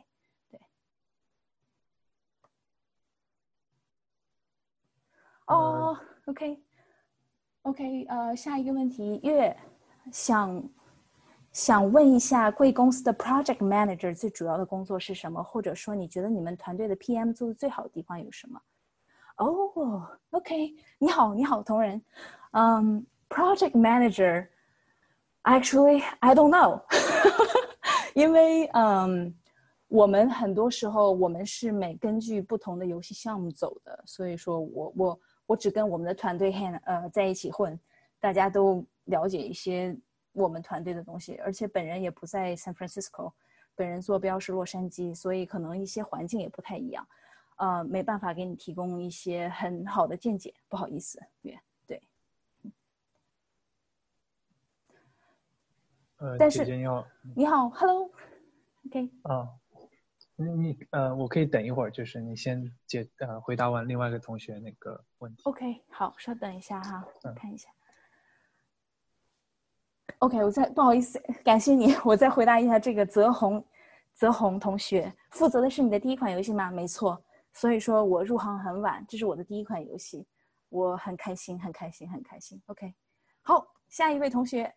[5.55, 9.57] 哦，OK，OK，呃，下一个问题，月
[10.13, 10.63] 想。
[11.53, 15.43] 想问一下，贵公司的 project manager 最主要的工作是什么？
[15.43, 18.61] 或者说，你觉得你们团队的 PM 做的最好的地方有什么？
[19.39, 22.01] 哦，OK，你好，你好，同仁。
[22.53, 26.81] 嗯，project manager，actually I don't know，
[28.15, 29.35] 因为嗯，
[29.89, 37.77] 我们很多时候我们是每根据不同的游戏项目走的，所以说我我我只跟我们的团队 hand 呃在一起混，
[38.21, 39.97] 大家都了解一些。
[40.33, 43.33] 我们团队的东西，而且本人也不在 San Francisco，
[43.75, 47.05] 本人坐标是洛杉矶，所以可能一些环境也不太一样，
[47.57, 52.01] 呃，没办法给你提供一些很好的见解，不好意思，对对。
[56.19, 59.11] 呃，但是你好，你好，Hello，OK。
[59.25, 59.49] 啊，
[60.41, 65.43] 你你呃，我可以等一会儿，就是你先解呃回答完另外一个同学那个问题。
[65.45, 67.69] OK，好，稍等一下哈，看一下。
[70.19, 73.63] OK，我再不好意思，感谢你，我再回答一下这个泽宏，
[74.15, 76.71] 泽宏同学负责的是你的第一款游戏吗？
[76.71, 77.23] 没错，
[77.53, 80.27] 所以说我入行很晚，这是我的第一款游戏，
[80.71, 82.61] 我很开心，很开心，很开心。
[82.67, 82.95] OK，
[83.43, 84.75] 好，下一位同学。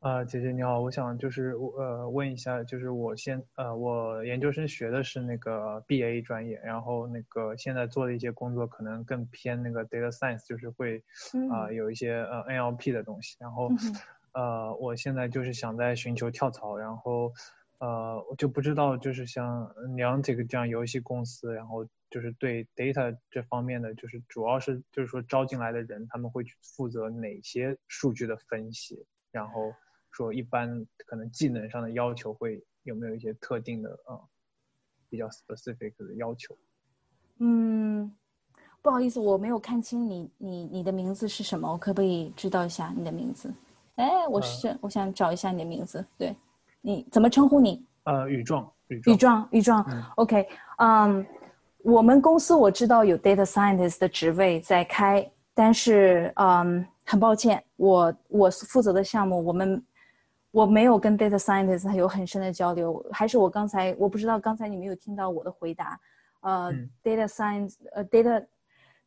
[0.00, 11.02] 啊，姐姐你好，我想就是呃问一下，就是我现呃我研究生学的是那个 BA 专业，然后那个现在做的一些工作可能更偏那个 data science，就是会
[11.50, 13.68] 啊有一些呃 NLP 的东西，然后。
[14.34, 17.32] 呃，我现在就是想在寻求跳槽，然后，
[17.78, 29.72] 呃，我就不知道，就是像两这个这样游戏公司，然后就是对 data 这方面的，就是主要是就是说招进来的人，他们会去负责哪些数据的分析，然后
[30.10, 34.18] 说一般可能技能上的要求会有没有一些特定的啊，
[35.08, 36.56] 比较 specific 的要求？
[37.38, 38.12] 嗯，
[38.82, 43.52] 不好意思，我没有看清你你你的名字是什么，我可不可以知道一下你的名字？
[43.96, 46.34] 哎，我是我想找一下你的名字，对，
[46.80, 47.84] 你怎么称呼你？
[48.04, 50.12] 呃，宇壮，宇壮，宇壮，宇壮。
[50.16, 51.26] OK，嗯，
[51.78, 59.84] 我们公司我知道有 data scientist 的职位在开，但是嗯，很抱歉，我我负责的项目我们
[60.50, 65.98] 我没有跟 data scientist 有很深的交流，还是我刚才我不知道刚才你没有听到我的回答，
[66.40, 68.46] 呃，data science 呃 data。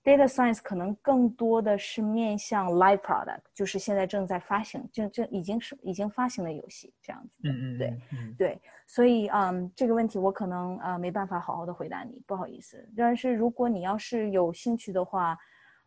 [0.04, 7.38] Data science 可能更多的是面向 live product，就是现在正在发行，正正已经是已经发行的游戏这样子。
[7.44, 8.00] 嗯嗯，对，
[8.36, 12.84] 对，所以嗯，这个问题我可能呃没办法好好的回答你，不好意思。
[12.98, 15.38] 但是如果你要是有兴趣的话，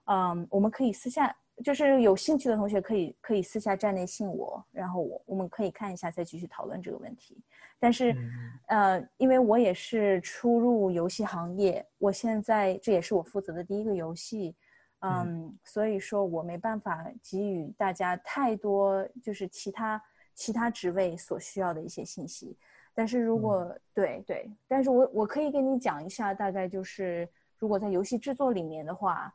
[0.04, 1.36] 嗯，我们可以私下。
[1.62, 7.40] 就是有兴趣的同学可以可以私下站内信我，然后我我们可以看一下再继续讨论这个问题。
[7.78, 8.12] 但是，
[8.66, 14.56] 呃，因为我也是初入游戏行业，我现在这也是我负责的第一个游戏，
[15.00, 20.02] 嗯，所以说我没办法给予大家太多就是其他
[20.34, 22.56] 其他职位所需要的一些信息。
[22.94, 29.32] 但是如果对对，但是我我可以跟你讲一下，大概就是如果在游戏制作里面的话。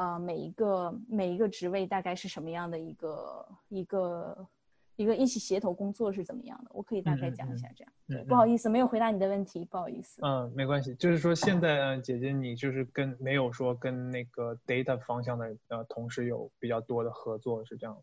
[0.00, 4.48] 呃，每一个每一个职位大概是什么样的一个一个
[4.96, 6.70] 一个一起协同工作是怎么样的？
[6.72, 7.92] 我可以大概讲一下这样。
[8.08, 10.22] 对，不好意思，没有回答你的问题，不好意思。
[10.24, 10.94] 嗯，没关系。
[10.94, 17.94] 就是说，现在姐姐你就是跟没有说跟那个 data 方向的呃同事有比较多的合作，是这样？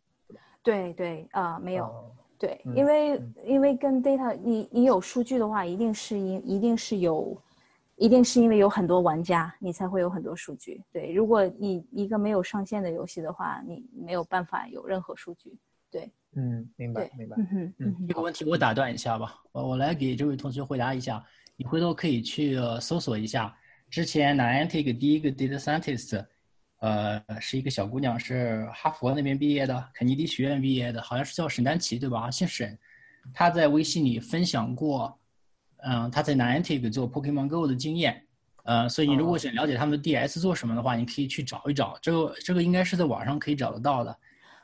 [0.61, 2.15] 对对啊，没有。
[2.37, 7.35] 对，因为因为跟 data，你你有数据的话，一定是一一定是有。
[7.97, 10.83] 一定是因为有很多玩家，你才会有很多数据。
[10.93, 15.57] 对，如果你一个没有上线的游戏的话，你没有办法有任何数据。
[15.89, 17.35] 对，嗯，明白，明白。
[17.37, 21.23] 嗯嗯，这个问题我打断一下吧，我我来给这位同学回答一下。
[21.55, 23.55] 你回头可以去搜索一下，
[23.89, 26.23] 之前 Niantic 第一个 data scientist，
[26.81, 32.29] 呃，是一个小姑娘，是哈佛那边毕业的，肯尼迪学院毕业的，好像是叫沈丹奇，对吧？
[32.29, 32.77] 姓沈，
[33.33, 35.19] 她在微信里分享过。
[35.83, 38.23] 嗯，他在 Niantic 做 Pokemon Go 的经验，
[38.63, 44.11] 呃，所以你如果想了解他们的 DS 做什么的话，你可以去找一找，这个这个应该是在网上可以找得到的，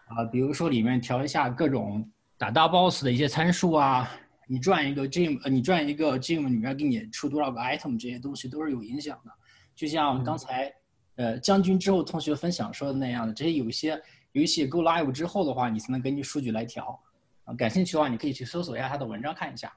[0.08, 4.10] 啊，比如说里面调一下各种打大 boss 的一些参数啊，
[4.48, 9.32] 你转一个 gym，呃，你转一个 gym 里面给你出多少个 item，这些东西都是有影响的。
[9.76, 10.74] 就像刚才，
[11.16, 14.00] 呃，将军之后同学分享说的那样的，这些有一些
[14.34, 17.00] 游戏 Go Live 之后的话，你才能根据数据来调。
[17.46, 19.72] 啊，感兴趣的话，你可以去搜索一下他的文章看一下。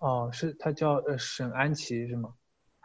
[0.00, 2.32] 哦，是他叫呃沈安琪是吗？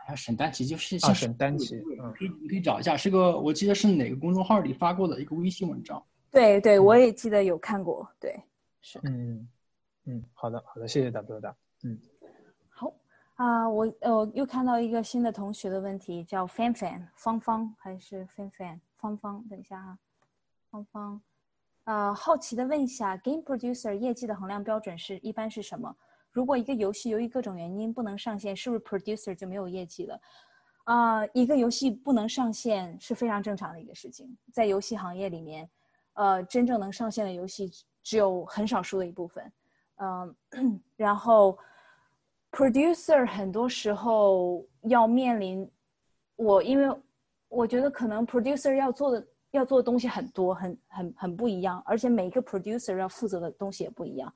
[0.05, 6.03] 啊，沈丹奇就是啊，沈丹奇，嗯，可以你可以找一下，是个我记得是哪个公众号里发过的一个微信文章。
[6.29, 8.37] 对对，我也记得有看过，对，
[8.81, 8.99] 是。
[9.03, 9.47] 嗯
[10.05, 11.97] 嗯，好的好的，谢谢 W 大，嗯。
[12.69, 12.93] 好
[13.35, 19.41] 啊，我呃又看到一个新的同学的问题，叫 Fan Fan 芳芳还是 Fan Fan 芳芳？
[19.49, 19.97] 等一下哈，
[20.69, 21.21] 芳芳，
[21.85, 25.95] 呃，好奇的问一下，Game Producer 业绩的衡量标准是一般是什么？
[26.33, 30.19] 如果一个游戏由于各种原因不能上线，是不是 producer 就没有业绩了？
[30.85, 35.69] 啊，一个游戏不能上线是非常正常的一个事情，在游戏行业里面，
[36.13, 39.53] 呃，真正能上线的游戏只有很少数的一部分。
[39.97, 40.35] 嗯，
[40.97, 41.57] 然后
[42.51, 45.69] producer 很多时候要面临
[46.35, 46.97] 我，因为
[47.47, 54.33] 我觉得可能 producer 要做的要做的东西很多，很很很不一样，而且每一个 producer 要负责的东西也不一样。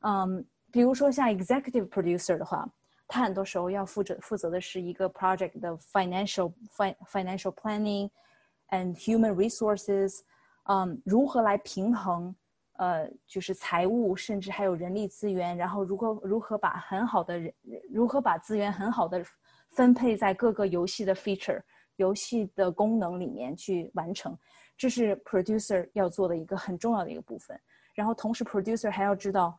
[0.00, 0.44] 嗯。
[0.76, 2.68] 比如说像 executive producer 的话，
[3.08, 6.52] 他很多时候要负责负责的是一个 project 的 financial
[7.10, 8.10] financial planning
[8.68, 10.20] and human resources，
[10.64, 12.36] 嗯，如何来平衡，
[12.74, 17.54] 呃，就是财务，甚至还有人力资源，然后如何如何把很好的人，
[17.90, 19.24] 如何把资源很好的
[19.70, 21.62] 分配在各个游戏的 feature
[21.96, 24.36] 游戏的功能里面去完成，
[24.76, 27.58] 这是 producer 要做的一个很重要的一个部分。
[27.94, 29.58] 然后同时 producer 还要知道。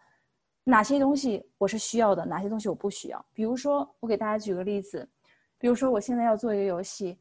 [0.69, 3.25] 哪些东西我是需要的，哪些东西我不需要？
[3.33, 5.07] 比如说，我给大家举个例子，
[5.57, 7.17] 比如说我现在要做一个游戏，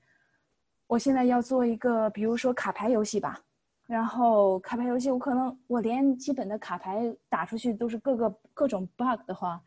[0.89, 3.41] 我现在要做一个，比如说卡牌游戏吧。
[3.87, 9.63] 然后卡牌游戏，我可能我连基本的卡牌打出去都是各个各种 bug 的话，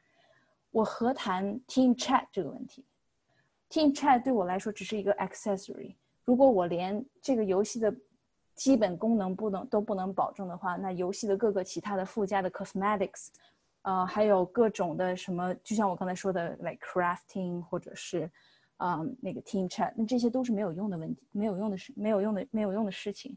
[0.72, 2.86] 我何谈 team chat 这个问题
[3.70, 5.96] ？team chat 对我来说只是一个 accessory。
[6.26, 7.96] 如果我连这个游戏的
[8.56, 13.30] 基本功能不能都不能保证的话，那游戏的各个其他的附加的 cosmetics。
[13.84, 18.30] 呃，还有各种的什么，就像我刚才说的，like crafting，或者是，
[18.78, 23.36] 嗯，那个 team chat，那这些都是没有用的问题，没有用的事，没有用的，没有用的事情，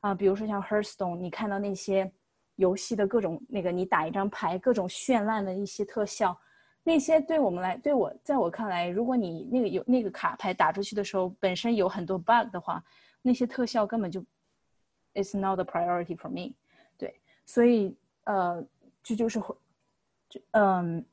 [0.00, 2.10] 啊，比如说像 Hearthstone，你看到那些
[2.56, 6.36] 游戏的各种那个，你打一张牌，各种绚烂的一些特效，
[6.82, 12.82] 那些对我们来，对我，在我看来，如果你那个有那个卡牌打出去的时候，本身有很多 bug 的话，
[13.20, 14.24] 那些特效根本就
[15.12, 16.54] ，it's not a priority for me，
[16.96, 18.66] 对，所以，呃，
[19.02, 19.38] 这就是。
[20.52, 21.04] 嗯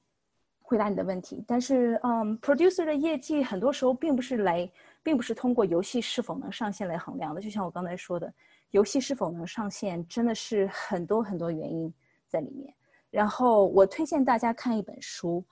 [0.61, 1.43] 回答你的问题。
[1.47, 7.41] 但是，嗯，producer 的业绩很多时候并不是来，并不是通过游戏是否能上线来衡量的。
[7.41, 8.31] 就像我刚才说的，
[8.69, 11.91] 游戏是否能上线，真的是很多很多原因
[12.27, 12.71] 在里面。
[13.09, 15.43] 然后，我推荐大家看一本书，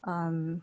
[0.00, 0.60] 嗯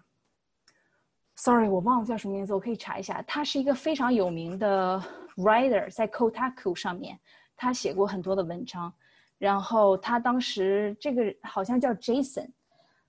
[1.38, 3.22] ，sorry，我忘了叫什么名字，我可以查一下。
[3.22, 5.02] 他是一个非常有名的
[5.38, 7.18] writer，在 Kotaku 上面，
[7.56, 8.94] 他写过很多的文章。
[9.42, 12.48] 然后他当时这个好像叫 Jason，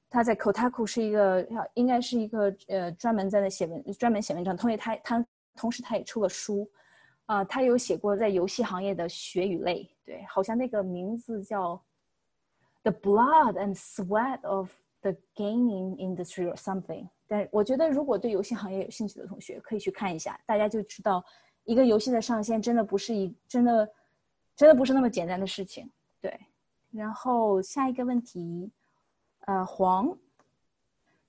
[0.08, 4.56] 他在 Kotaku 是一个，应该是一个呃专门在那写文，专门写文章。
[4.56, 6.66] 同时他他同时他也出了书，
[7.26, 11.78] 啊，他有写过在游戏行业的血与泪，对，好像那个名字叫
[12.82, 14.70] The Blood and Sweat of
[15.02, 17.10] the Gaming Industry or something。
[17.28, 21.22] 但我觉得如果对游戏行业有兴趣的同学可以去看一下，大家就知道
[21.64, 23.86] 一个游戏的上线真的不是一真的
[24.56, 25.90] 真的不是那么简单的事情。
[26.92, 28.70] 对，然后下一个问题，
[29.40, 30.16] 呃，黄，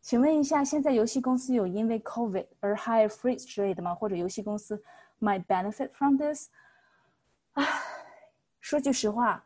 [0.02, 3.96] 请问一下，现在游戏公司有因为 COVID 而 hire freeze 之类的吗？
[3.96, 4.84] 或者游戏公司
[5.20, 6.50] might benefit from this？
[7.54, 7.66] 唉，
[8.60, 9.44] 说句实话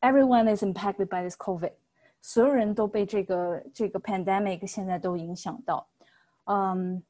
[0.00, 1.72] ，everyone is impacted by this COVID，
[2.20, 5.86] 所有人都被这个这个 pandemic 现在都影响到，
[6.44, 7.02] 嗯，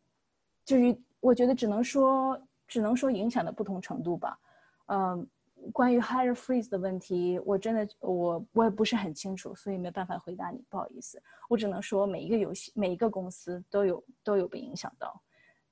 [0.65, 4.39] 至于我觉得只能说只能说影响的不同程度吧，
[4.87, 5.27] 嗯。
[5.71, 11.23] 关于 hire freeze 的问题，我真的我我也不是很清楚，所以没办法回答你，不好意思。
[11.49, 15.21] 我只能说每一个游戏、每一个公司都有都有被影响到。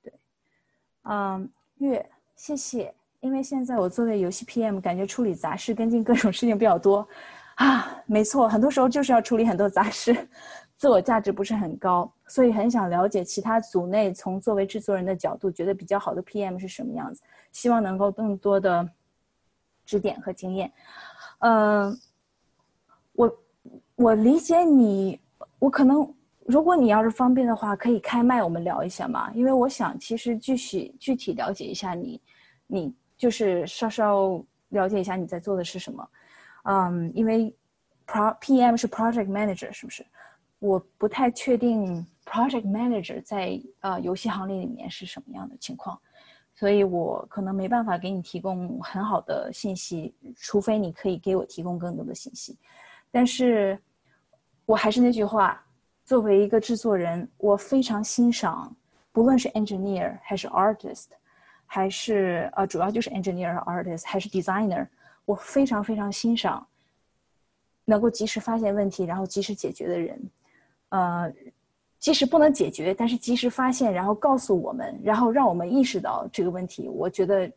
[0.01, 0.13] 对，
[1.03, 2.93] 嗯，月，谢谢。
[3.19, 7.07] 因为现在我作为游戏 PM，感觉处理杂事、跟进各种事情比较多
[7.55, 8.01] 啊。
[8.05, 10.15] 没错，很多时候就是要处理很多杂事，
[10.77, 18.89] 自我价值不是很高，所以很想了解其他组内从作为制作人的角度觉得比较好的 PM 是什么样子，希望能够更多的。
[19.91, 20.71] 指点和经验，
[21.39, 21.99] 嗯，
[23.11, 23.43] 我
[23.95, 25.19] 我理解你，
[25.59, 32.21] 我可能如果你要是方便的话，可以开麦我们聊一下嘛，因为我想其实具体具体了解一下你，
[32.67, 36.09] 你就是稍稍了解一下你在做的是什么，
[36.63, 37.53] 嗯，因为
[38.07, 40.05] pro PM 是 project manager 是不是？
[40.59, 45.99] 我不太确定 project manager 在呃游戏行业里面是什么样的情况。
[46.61, 52.55] 所以我可能没办法给你提供很好的信息，除非你可以给我提供更多的信息。
[53.09, 53.75] 但是，
[54.67, 55.59] 我还是那句话，
[56.05, 58.75] 作为一个制作人，我非常欣赏，
[59.11, 61.07] 不论是 engineer 还是 artist，
[61.65, 64.87] 还是呃，主要就是 engineer 和、artist 还是 designer，
[65.25, 66.67] 我非常非常欣赏
[67.85, 70.29] 能够及时发现问题，然后及时解决的人，
[70.89, 71.33] 呃。
[72.01, 77.49] 即使不能解决，但是及时发现，然后告诉我们，然后让我们意识到这个问题，我觉得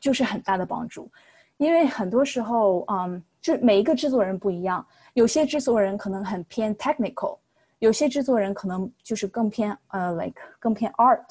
[0.00, 1.08] 就是很大的帮助。
[1.56, 4.84] 因为很多时候，嗯，这每一个制作人不一样，
[5.14, 7.38] 有些制作人可能很偏 technical，
[7.78, 11.24] 有些制作人可能就是更偏呃，like 更偏 art，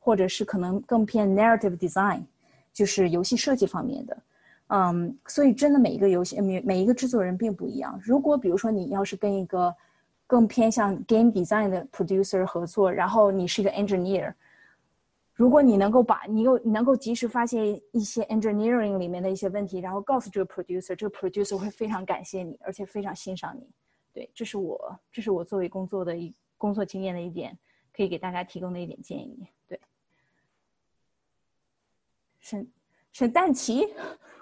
[0.00, 2.22] 或者是可能更偏 narrative design，
[2.72, 4.16] 就是游戏设计方面的。
[4.66, 7.96] 嗯，所以真的每一个游戏每每一个制作人并不一样。
[8.02, 9.72] 如果比如说你要是跟一个
[10.30, 14.32] 更偏向 game design 的 producer 合作，然后你是一个 engineer。
[15.34, 23.68] 如果你能够把你又能够及时发现一些 engineering 里面的一些问题，然后告诉这个 producer，这个 producer 会非常感谢你，而且非常欣赏你。
[24.12, 27.58] 对，这是我这是我作为工作的一工作经验的一点，
[27.92, 29.36] 可以给大家提供的一点建议。
[29.66, 29.80] 对，
[32.38, 32.70] 沈
[33.10, 33.88] 沈淡琪，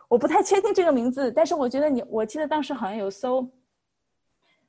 [0.07, 3.49] 我不太确定这个名字，但是我觉得你，我记得当时好像有搜。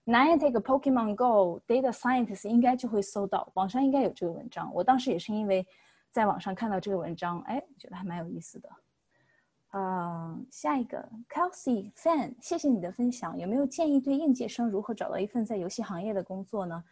[0.09, 4.73] Niantic Pokemon Go Data Scientist 应该就会搜到，网上应该有这个文章。
[4.73, 5.63] 我当时也是因为
[6.09, 8.67] 在网上看到这个文章，哎，觉得还蛮有意思的。
[9.73, 13.37] 嗯，下一个 Kelsey Fan，谢谢你的分享。
[13.37, 16.83] 有没有建议对应届生如何找到一份在游戏行业的工作呢？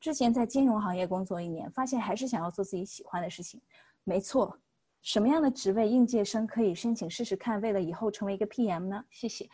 [0.00, 3.60] 之前在金融行业工作一年，发现还是想要做自己喜欢的事情。
[4.02, 4.58] 没错，
[5.00, 7.60] 什么样的职位应届生可以申请试试看？
[7.60, 9.04] 为了以后成为一个 PM 呢？
[9.10, 9.48] 谢谢。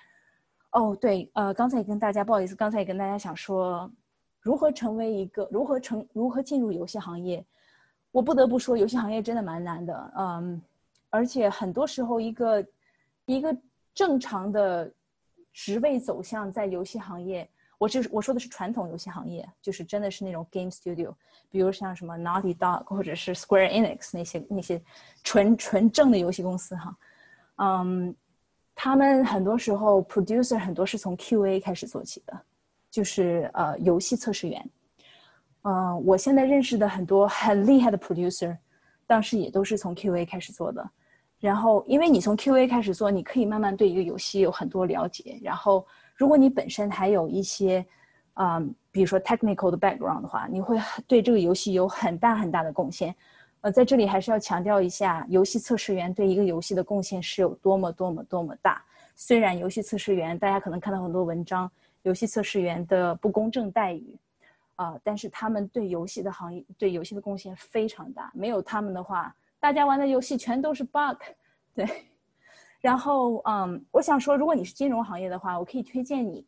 [0.72, 3.90] 哦，对，呃，刚才也跟大家不好意思，刚才也跟大家想说，
[4.40, 7.44] 如何成为一个，如何成，如何进入游戏行业，
[8.12, 10.62] 我不得不说，游戏行业真的蛮难的，嗯，
[11.08, 12.66] 而且很多时候，一个
[13.26, 13.56] 一个
[13.92, 14.88] 正常的
[15.52, 21.12] 职位走向在游戏行业，我就是我说的是传统游戏行业，就是真的是那种 game studio，
[21.50, 24.80] 比如像什么 Naughty Dog 或者是 Square Enix 那些那些
[25.24, 26.96] 纯纯正的游戏公司哈，
[27.56, 28.14] 嗯。
[28.82, 32.32] 他们很多时候，producer 很多是从 QA 开始做起的，
[32.90, 34.70] 就是呃游戏测试员。
[35.64, 38.56] 嗯，我现在认识的很多很厉害的 producer，
[39.06, 40.90] 当时也都是从 QA 开始做的。
[41.38, 45.38] 然后，因为你从 QA 开始做，你可以慢慢对一个游戏有很多了解。
[45.42, 47.84] 然后，如果你本身还有一些
[48.32, 48.58] 啊，
[48.90, 53.14] 比如说 technical 的 background 的话，你会对这个游戏有很大很大的贡献。
[53.62, 58.82] 呃，在这里还是要强调一下，游戏测试员对一个游戏的贡献是有多么多么多么大。
[59.14, 61.70] 虽然游戏测试员大家可能看到很多文章，
[62.02, 64.16] 游戏测试员的不公正待遇，
[64.76, 68.30] 啊，但是他们对游戏的行业、对游戏的贡献非常大。
[68.34, 71.20] 没有他们的话，大家玩的游戏全都是 bug。
[71.74, 71.86] 对。
[72.80, 76.46] 然后，嗯，我想说，如果你是金融行业的话，我可以推荐你，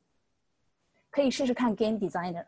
[1.10, 2.46] 可以试试看 game designer。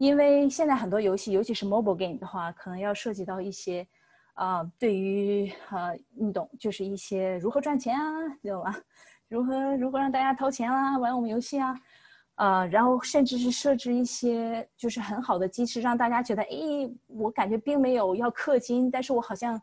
[0.00, 3.86] 因为现在很多游戏，尤其是 mobile game 的话，可能要涉及到一些，
[4.32, 8.74] 啊，对于呃，你懂，就是一些如何赚钱啊，知道吧？
[9.28, 11.78] 如何如何让大家掏钱啦，玩我们游戏啊，
[12.36, 16.48] 呃，然后甚至是设置一些就是很好的机制，让大家觉得，哎，
[17.06, 19.60] 我感觉并没有要氪金，但是我好像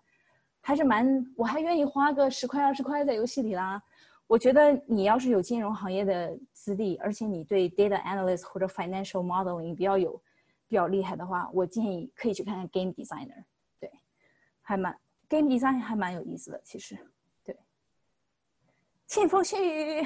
[0.62, 3.82] 还是蛮，我还愿意花个十块二十块在游戏里啦。
[4.28, 10.22] 我觉得你要是有金融行业的资历，而且你对 data analyst 或者 financial modeling 比较有。
[10.68, 13.44] 比较厉害的话，我建议可以去看看 Game Designer，
[13.80, 13.90] 对，
[14.62, 15.00] 还蛮
[15.30, 16.98] Game Designer 还蛮有意思的，其实，
[17.44, 17.58] 对。
[19.06, 20.06] 庆丰新语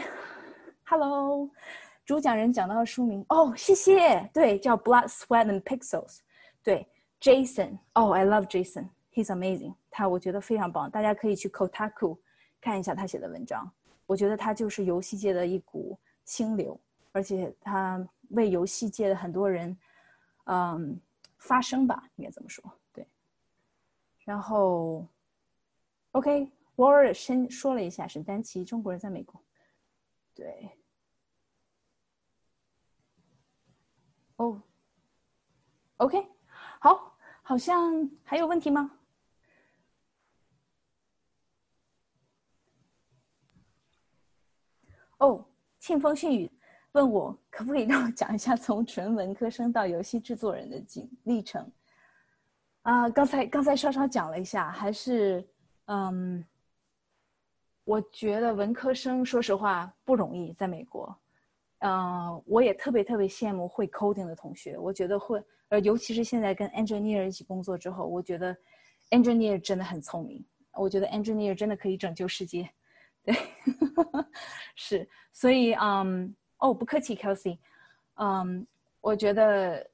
[0.85, 1.49] ，Hello，
[2.05, 6.19] 主讲人讲到的书名哦，谢谢，对，叫 Blood, Sweat and Pixels，
[6.61, 6.87] 对
[7.19, 12.19] ，Jason，哦，I love Jason，he's amazing，他我觉得非常棒，大家可以去 Kotaku
[12.59, 13.71] 看一下他写的文章，
[14.05, 16.79] 我觉得他就是游戏界的一股清流，
[17.11, 19.75] 而且他为游戏界的很多人。
[20.45, 20.99] 嗯，
[21.37, 22.63] 发生吧，应该怎么说？
[22.91, 23.07] 对。
[24.25, 25.07] 然后
[26.11, 29.41] ，OK，我尔先说了一下沈丹奇，中国人在美国。
[30.33, 30.69] 对。
[34.37, 34.61] 哦
[35.97, 36.27] ，OK，
[36.79, 38.99] 好，好像还有问题吗？
[45.19, 45.45] 哦，
[45.79, 46.51] 庆风信雨。
[46.93, 51.69] 问我可不可以让我讲一下从纯文科生到游戏制作人的经历程？
[52.81, 55.47] 啊，刚才刚才稍稍讲了一下，还是
[55.85, 56.43] 嗯，
[57.85, 61.15] 我觉得文科生说实话不容易，在美国，
[61.79, 68.53] 嗯，我也特别特别羡慕会 coding 的同学，我觉得会，呃，尤其是现在跟 engineer 一起工作之后，我觉得
[69.11, 72.69] engineer 真的很聪明，我觉得 engineer 真的可以拯救世界，
[73.23, 73.33] 对，
[74.75, 76.35] 是，所以嗯。
[76.61, 77.57] 哦，不客气，Kelsey。
[78.15, 78.65] 嗯，
[79.01, 79.85] 我觉得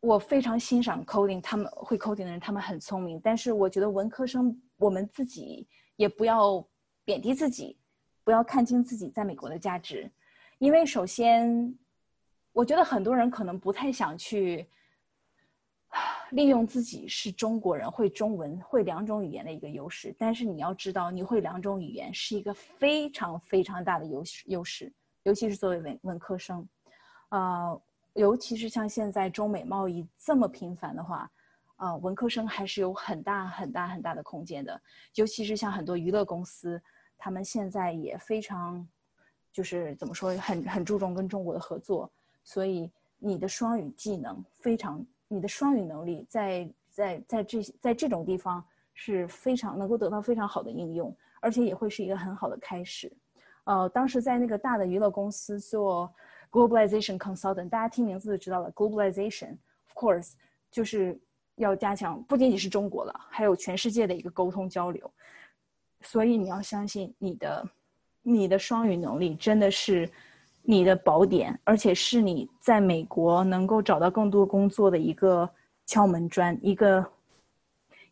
[0.00, 3.20] 我非常欣赏 coding，他们会 coding 的人，他们很聪明。
[3.22, 5.66] 但是我觉得文科生，我们自己
[5.96, 6.66] 也不要
[7.04, 7.76] 贬低自己，
[8.24, 10.10] 不要看清自己在美国的价值。
[10.58, 11.78] 因为首先，
[12.52, 14.66] 我觉得很多人可能不太想去
[16.30, 20.14] 利用自己是中国人，会中文，会两种语言的一个优势。
[20.18, 24.90] 但是你要知道，你会两种语言是一个非常非常大的优势优势。
[25.26, 26.64] 尤其是作为文文科生，
[27.30, 27.82] 呃，
[28.14, 31.28] 尤其是像现在中美贸易这么频繁的话，
[31.78, 34.80] 呃，文科生还是有很大很大很大的空间的。
[35.16, 36.80] 尤其是像很多娱乐公司，
[37.18, 38.86] 他们现在也非常，
[39.52, 42.08] 就是怎么说，很很注重跟中国的合作。
[42.44, 48.64] 所以你的双语技能非常，你的双语能力在在在这在这种地方
[48.94, 53.12] 是非常能够得到非常好的应用，而且也会是一个很好的开始。
[53.66, 56.12] 呃，当时在那个大的娱乐公司做
[56.52, 60.32] globalization consultant，大家听名字就知道了，globalization，of course，
[60.70, 61.18] 就是
[61.56, 65.10] 要加强不仅仅是中国了，还有全世界的一个沟通交流。
[66.02, 67.68] 所以你要相信你的，
[68.22, 70.08] 你的双语能力真的是
[70.62, 75.48] 你的宝典，而且是你在美国能够找到更多工作的一个
[75.86, 77.04] 敲门砖，一个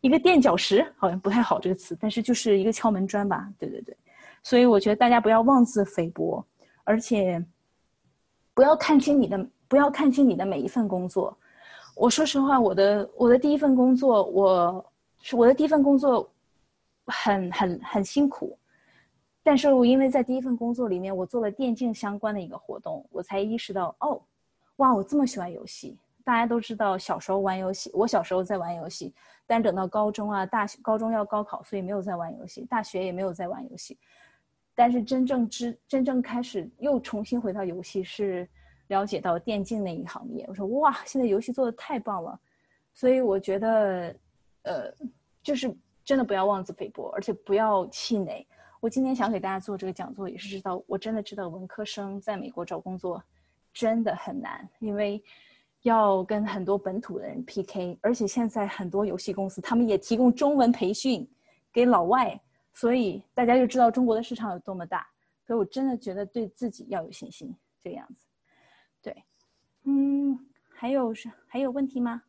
[0.01, 3.49] 一个垫脚石，好像不太好这个词，但是就是一个敲门砖吧。
[3.57, 3.95] 对对对。
[4.45, 6.45] 所以我觉得大家不要妄自菲薄，
[6.83, 7.43] 而且
[8.53, 11.35] 不要看清你的不要看清你的每一份工作。
[11.95, 14.85] 我说实话，我的我的第一份工作，我
[15.19, 16.29] 是我的第一份工作，
[17.07, 18.55] 很很很辛苦。
[19.41, 24.21] 但是我因为在第一份工作里面，我做了电竞相关的一个活动，我才意识到，哦，
[24.75, 25.97] 哇，我这么喜欢游戏。
[26.23, 29.11] 大家都知道，小时候玩游戏，我小时候在玩游戏，
[29.47, 33.97] 但等到高中啊，大学高中要高考，所以没有在玩游戏，大学也没有在玩游戏。
[34.75, 38.47] 但是真正知真正开始又重新回到游戏是
[38.87, 40.43] 了解到电竞那一行业。
[40.49, 42.37] 我说哇，现在游戏做的太棒了，
[42.93, 44.13] 所以我觉得，
[44.63, 44.93] 呃，
[45.41, 45.73] 就是
[46.03, 48.45] 真的不要妄自菲薄，而且不要气馁。
[48.81, 53.23] 我今天想给大家做这个讲座，也是知道我真的知道文科生在美国找工作
[53.73, 55.23] 真的很难，因为
[55.83, 61.27] 要跟很多本土的人 PK，而且现在很多游戏公司他们也提供中文培训
[61.71, 62.39] 给老外。
[62.75, 65.09] 所以大家就知道中国的市场有多么大，
[65.47, 68.27] 所以我真的觉得对自己要有信心，这个样子。
[69.01, 69.23] 对，
[69.83, 70.37] 嗯，
[70.75, 72.21] 还有是还有问题吗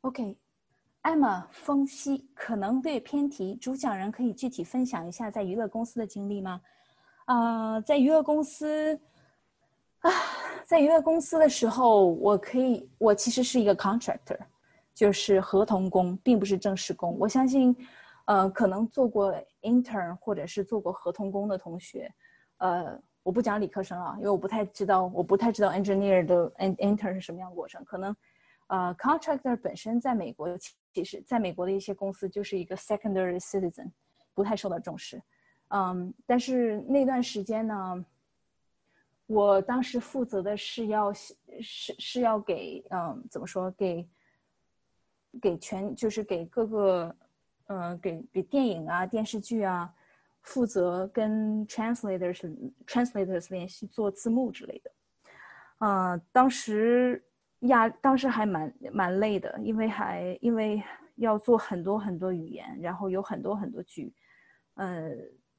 [0.00, 0.36] ？OK，
[1.02, 6.60] 艾玛风息可能对偏题，主讲人可以具体分享一下在娱乐公司的经历吗？
[7.26, 9.00] 啊，在娱乐公司
[10.00, 10.10] 啊，
[10.66, 14.38] 在娱乐公司的时候，我可以，我其实是一个 contractor，
[14.92, 17.16] 就是合同工，并不是正式工。
[17.18, 17.74] 我相信。
[18.26, 22.12] 呃，可能做过 intern 或者是做过合同工的同学，
[22.56, 27.84] 呃，我不讲理科生啊，因为我不太知道，我不太知道 engineer 的 intern 是什么样的过程。
[27.84, 28.16] 可能，
[28.66, 30.48] 呃，contractor 本身在美国，
[30.92, 33.88] 其实在美国的一些公司就是一个 secondary citizen，
[34.34, 35.22] 不太受到重视。
[35.68, 38.04] 嗯，但是那段时间呢，
[39.26, 44.08] 我当时负责的是要是是要给嗯，怎么说给
[45.40, 47.16] 给全就是给各个。
[47.68, 49.92] 嗯，给给电影啊、电视剧啊，
[50.42, 54.92] 负责跟 translators translators 联系做字幕之类的。
[55.78, 57.20] 啊，当时
[57.62, 60.80] 压，当时还蛮蛮累的，因为还因为
[61.16, 64.14] 要做很多很多语言，然后有很多很多剧，
[64.74, 65.10] 呃，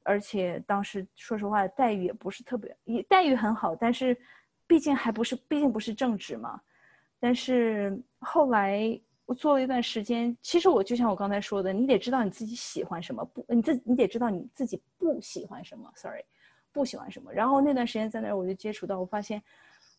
[0.08, 4.16] 而且当时说实话待遇也不是特别，也待遇很好，但是
[4.66, 6.60] 毕竟还不是，毕竟不是正职嘛。
[7.20, 9.00] 但是后来。
[9.28, 16.24] 我做了一段时间，其实我就像我刚才说的，你得知道你自己喜欢什么，不，你自你得知道你自己不喜欢什么，sorry，
[16.72, 17.30] 不喜欢什么。
[17.30, 19.42] 然后那段时间在那儿，我就接触到，我发现，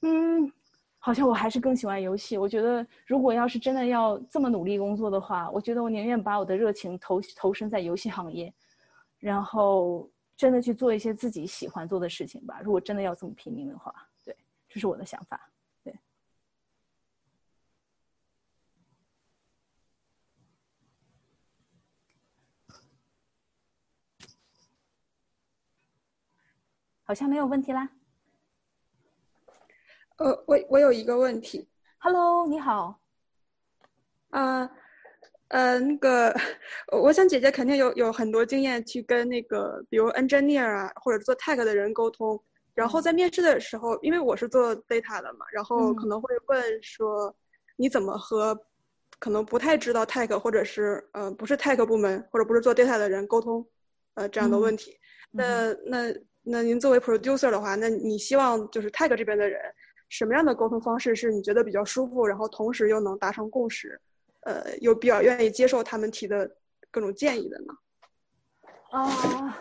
[0.02, 0.52] 嗯，
[0.98, 2.40] 好像我还是更喜欢游戏。
[2.40, 8.52] 我觉得如果要是真的要这么努力工作的话，我觉得我宁愿把我的热情投投身在游戏行业，
[9.20, 12.62] 然后真的去做一些自己喜欢做的事情吧。
[12.64, 13.94] 如果真的要这么拼命的话，
[14.24, 14.36] 对，
[14.68, 15.52] 这是我的想法。
[15.84, 15.94] 对
[27.04, 27.90] 好像没有问题啦。
[30.18, 31.70] 呃，我我有一个问题。
[31.98, 33.02] Hello，你好。
[34.30, 34.70] 啊，
[35.50, 36.34] 呃，那个，
[36.92, 42.42] 我想姐姐肯定有有很多经验去跟那个，比如 engineer 啊，或者做 tech 的人沟通。
[42.74, 47.36] 然后在面试的时候，因为我是做 data 的嘛，然后可能会问说，
[47.76, 48.58] 你怎么和
[49.20, 53.66] 可能不太知道 tech 或者是呃不是 tech 部门或者不是做 data 的人沟通，
[54.14, 54.98] 呃这样的问题。
[55.32, 56.14] 那那。
[56.42, 59.60] 那您作为 producer 的话，那你希望就是 tag 这边的人，
[60.08, 64.00] 什么样的沟通方式是你觉得比较舒服，然后同时又能达成共识，
[64.42, 66.50] 呃，有比较愿意接受他们提的
[66.92, 67.74] 各种建议的呢？
[68.92, 69.58] 啊，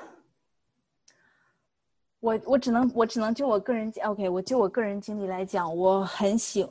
[2.20, 6.66] 我我只能我只能就我个人 OK，我就我个人经历来讲，我很喜，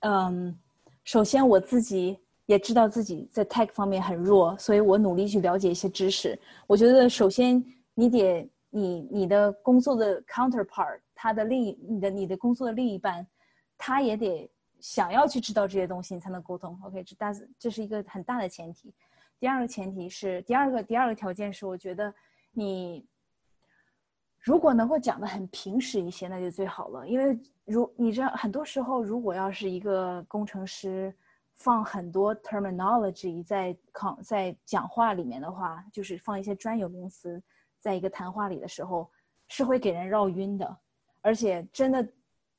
[0.00, 0.58] 嗯，
[1.04, 6.38] 首先我自己也知道自己在 tag 方面很弱，所以我努力去了解一些知识。
[6.66, 8.48] 我觉得首先你得。
[8.74, 13.26] 你你的工作的 counterpart，他的另你的你的工作的另一半，
[13.76, 14.50] 他也得
[14.82, 16.78] 想要去知道这些东西，你才能沟通。
[16.82, 18.92] OK，这大这是一个很大的前提。
[19.40, 22.12] 第二个前提是，第二个第二个条件是，我觉得
[22.50, 23.06] 你
[24.38, 27.08] 如果能够讲的很平实一些，那就最好了。
[27.08, 31.14] 因为如你知道，很多时候如果要是一个工程师
[31.54, 37.42] 放很多 terminology 在讲在讲话里面的话，就是放一些专有名词。
[37.80, 39.10] 在一个谈话里的时候，
[39.48, 40.78] 是会给人绕晕的，
[41.20, 42.08] 而且真的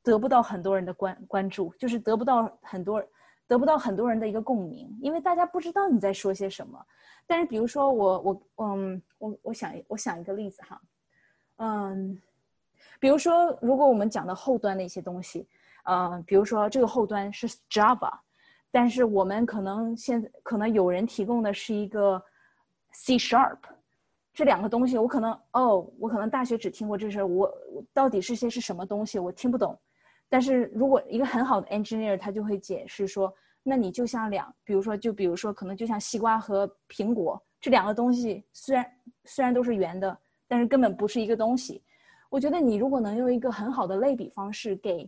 [0.03, 3.01] 得不到很多人的关关注，就是得不到很多
[3.47, 6.85] 得不到很多人的一个共鸣，因为大家不知道你在说些什么。
[7.25, 10.81] 但是，比如说我我嗯我我想我想一个例子哈，
[11.57, 12.21] 嗯，
[12.99, 15.47] 比如说如果我们讲的后端的一些东西，
[15.85, 18.11] 嗯，比如说这个后端是 Java，
[18.71, 22.21] 但是我们可能现在可能有人提供的是一个
[22.91, 23.59] C Sharp。
[24.33, 29.79] 这两个东西，我可能哦，我可能大学只听过这事，我我到底是些是什么东西，我听不懂。
[30.33, 33.31] 但是如果一个很好的 engineer，他就会解释说，
[33.61, 38.83] 那你就像两，比如说就比如说，可能就像西瓜和苹果这两个东西，虽然
[39.25, 40.17] 虽然都是圆的，
[40.47, 41.83] 但是根本不是一个东西。
[42.29, 45.07] 我觉得你如果能用一个很好的类比方式给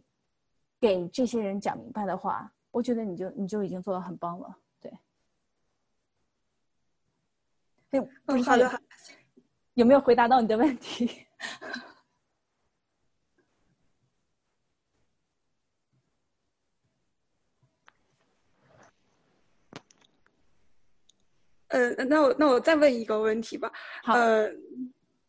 [0.80, 4.55] 给这些人讲明白的话，我觉得你就你就已经做的很棒了。
[7.89, 8.80] 嗯，好的，
[9.73, 11.26] 有没有回答到你的问题？
[21.76, 23.69] 呃，那我那我再问一个问题吧。
[24.05, 24.49] 呃，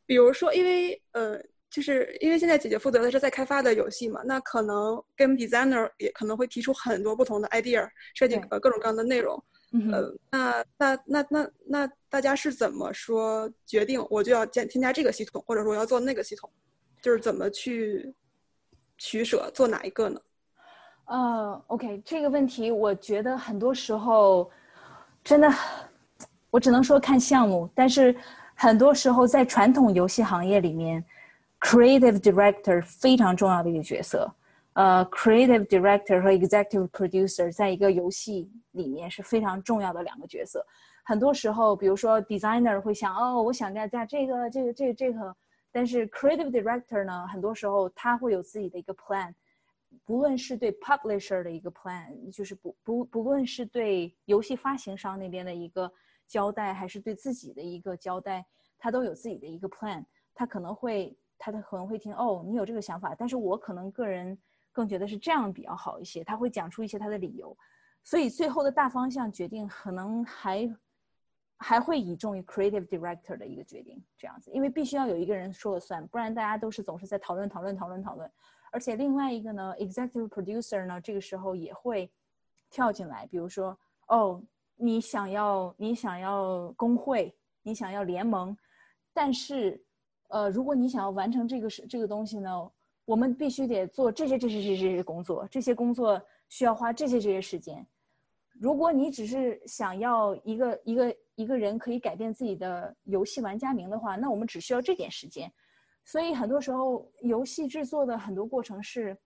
[0.07, 9.42] 比如说，因为呃，就是因为现在姐姐负责的是在开发的游戏嘛，那可能 game designer 也可能会提出很多不同的 idea，设计呃各种各样的内容。
[9.72, 16.49] 嗯呃，那那那那那大家是怎么说决定我就要添添加这个系统，或者说我要做那个系统，
[17.03, 18.14] 就是怎么去
[18.97, 20.20] 取舍做哪一个呢？
[21.07, 24.49] 呃，OK，这个问题我觉得很多时候
[25.24, 25.53] 真的，
[26.51, 28.14] 我只能说看项目，但是
[28.55, 31.05] 很多时候在传统游戏行业里面
[31.61, 34.32] ，creative director 非常重要的一个角色。
[34.74, 40.64] 呃，creative director 和 executive producer 在一个游戏里面是非常重要的两个角色。
[41.03, 45.34] 很多时候，比如说 designer 会想，哦，我想加加这个、这个、这个、这个，
[45.72, 49.32] 但是 creative director 呢，很多时候他会有自己的一个 plan。
[50.05, 55.90] 不论是对 publisher 的一个 plan，就是不不不论是对游戏发行商那边的一个
[56.27, 58.45] 交代，还是对自己的一个交代，
[58.79, 60.05] 他都有自己的一个 plan。
[60.35, 64.39] 他可能会他他可能会听哦，你有这个想法，但是我可能个人
[64.72, 66.22] 更觉得是这样比较好一些。
[66.22, 67.57] 他会讲出一些他的理由，
[68.03, 70.77] 所以最后的大方向决定可能还
[71.59, 78.31] 还会倚重于 creative director 的一个决定这样子，因为必须要有一个人说了算，不然大家都是总是在讨论讨论讨论讨论。
[78.70, 82.12] 而且另外一个呢，executive producer 呢，这个时候也会
[82.68, 84.43] 跳进来，比如说，哦，
[84.77, 88.57] 你想要你想要工会，你想要联盟，
[89.12, 89.83] 但是，
[90.29, 92.70] 呃，如果你想要完成这个是这个东西呢，
[93.05, 97.87] 我们必须得做这些这些这些这些工作，这些工作需要花这些这些时间。
[98.59, 105.53] 如果你只是想要一个一个一个人可以改变自己的游戏玩家名的话，那我们只需要这点时间。
[106.05, 109.16] 所以很多时候，游戏制作的很多过程是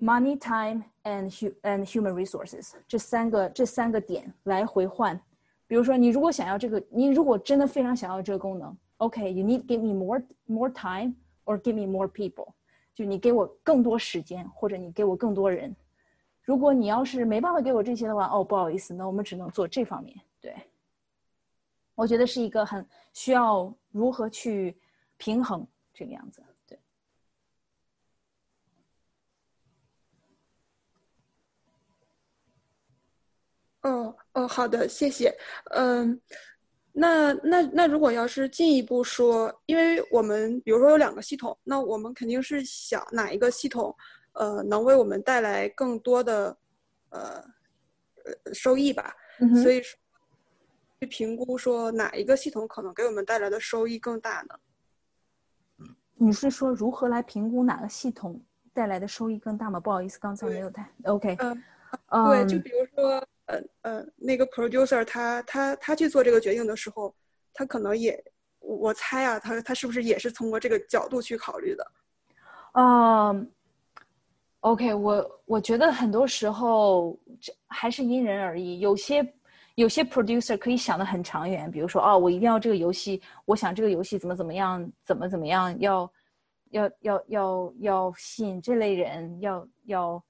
[0.00, 5.18] money, time and hu and human resources 这三个这三个点来回换。
[5.66, 12.48] 比如说，你如果想要这个，你如果真的非常想要这个功能，OK，you、need give me more more time or give me more people，
[12.94, 15.74] 就你给我更多时间，或者你给我更多人。
[16.42, 20.16] 如果你要是没办法给我这些的话，哦，不好意思，那我们只能做这方面。
[20.40, 20.54] 对，
[21.94, 24.76] 我觉得是一个很需要如何去。
[25.20, 26.78] 平衡这个样子，对。
[33.82, 35.32] 哦哦，好的，谢谢。
[35.70, 36.20] 嗯，
[36.92, 43.94] 那那那如果要是进一步说，因为我们比如说有两个系统，那我们肯定是想哪一个系统，
[44.32, 46.56] 呃，能为我们带来更多的
[47.10, 47.44] 呃
[48.24, 49.14] 呃收益吧。
[49.62, 49.96] 所以说，
[51.00, 54.58] 去评估说哪一个系统可能给我们带来的收益更大呢？
[56.20, 58.42] 你是说如何来评估哪个系统
[58.74, 59.78] 带来的收益更大吗？
[59.78, 61.36] 不好意思，刚才没有太 OK。
[62.08, 67.14] 嗯，对，就比如说，呃呃，那个 producer 他他他去做这个决定的时候，
[67.52, 68.18] 他可能也，
[68.60, 71.86] 我猜啊，他他是不是也是通过这个角度去考虑的？
[72.74, 73.50] 嗯
[74.60, 79.26] ，OK，我我觉得很多时候这还是因人而异，有些。
[79.78, 86.12] 有些 producer 可以想得很长远，比如说，哦，我一定要这个游戏，我想这个游戏怎么怎么样，怎么怎么样，要，
[86.70, 90.24] 要要要要吸引这类人，要要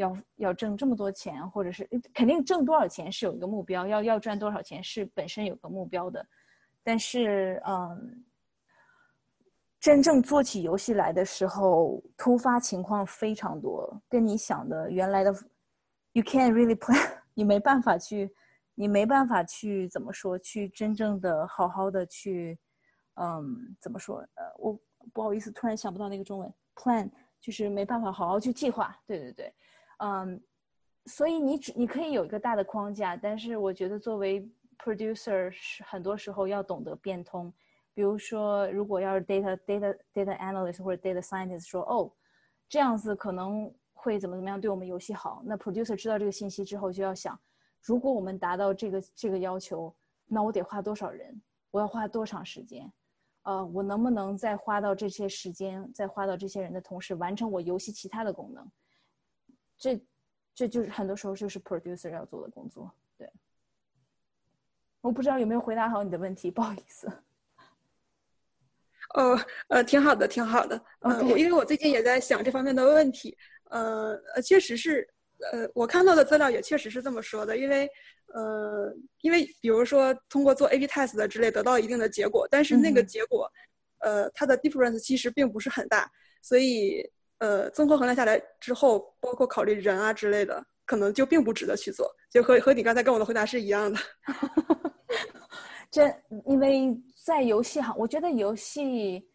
[0.00, 6.26] 要要挣这么多钱，或者是肯定挣多少钱是有一个目标，要要赚多少钱是本身有个目标的，
[6.82, 8.24] 但是，嗯，
[9.78, 15.32] 真正做起游戏来的时候，突发情况非常多，跟你想的原来的
[16.12, 16.98] ，you can't really plan，
[17.34, 18.34] 你没办法去。
[18.76, 22.58] 你没办法去怎么说，去真正的好好的去，
[23.16, 24.24] 嗯，怎么说？
[24.36, 24.80] 呃，我
[25.12, 27.10] 不好意思，突然想不到那个中文 plan，
[27.42, 28.96] 就是没办法好好去计划。
[29.06, 29.54] 对对对，
[30.02, 30.42] 嗯，
[31.06, 37.52] 所以你只你可以有一个大的框架，但是我觉得作为 producer 是很多时候要懂得变通。
[37.92, 42.10] 比如说，如果要是 data data data analyst 或者 data scientist 说，哦，
[42.68, 47.38] 这样子可能会怎么怎么样对我们游戏好，那 producer 知道这个信息之后就要想。
[47.82, 49.94] 如果我们达到这个这个要求，
[50.26, 51.42] 那我得花多少人？
[51.70, 52.90] 我要花多长时间？
[53.42, 58.70] 呃，我能不能再花到这些时间，再花到这些人的同时，完成我游戏其他的功能？
[59.80, 60.00] 这，
[60.54, 62.94] 这就是很多时候就是 producer 要做的工作。
[63.18, 63.28] 对，
[65.00, 67.10] 我不知道有没有回答好你的问题，不好意思。
[69.14, 69.36] 哦，
[69.68, 70.80] 呃，挺好的，挺好的。
[71.00, 73.36] 呃，我因为我最近也在想这方面的问题。
[73.64, 75.08] 呃，呃，确实是。
[75.52, 77.88] 呃，我看到的资料也确实是这么说的，因为，
[78.26, 83.50] 呃，因为比如说通过做 A/B test 的之类得到一定的结果，但是那个结果，
[84.00, 86.12] 呃，它的 difference 其实并不是很大，
[86.42, 87.10] 所以，
[87.40, 93.98] 呃，综合衡量下来之后，包括考虑人啊之类的，可能就并不值得去做，就和和你刚才跟我的回答是一样的。
[95.90, 96.08] 这
[96.46, 99.28] 因为在游戏行，我觉得游戏，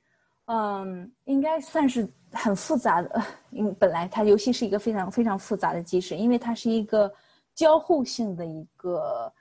[0.46, 2.08] 嗯，应该算是。
[2.38, 7.10] 很复杂的，因本来它游戏是一个非常非常复杂的机制，因为它是一个
[7.54, 9.34] 交互性的一个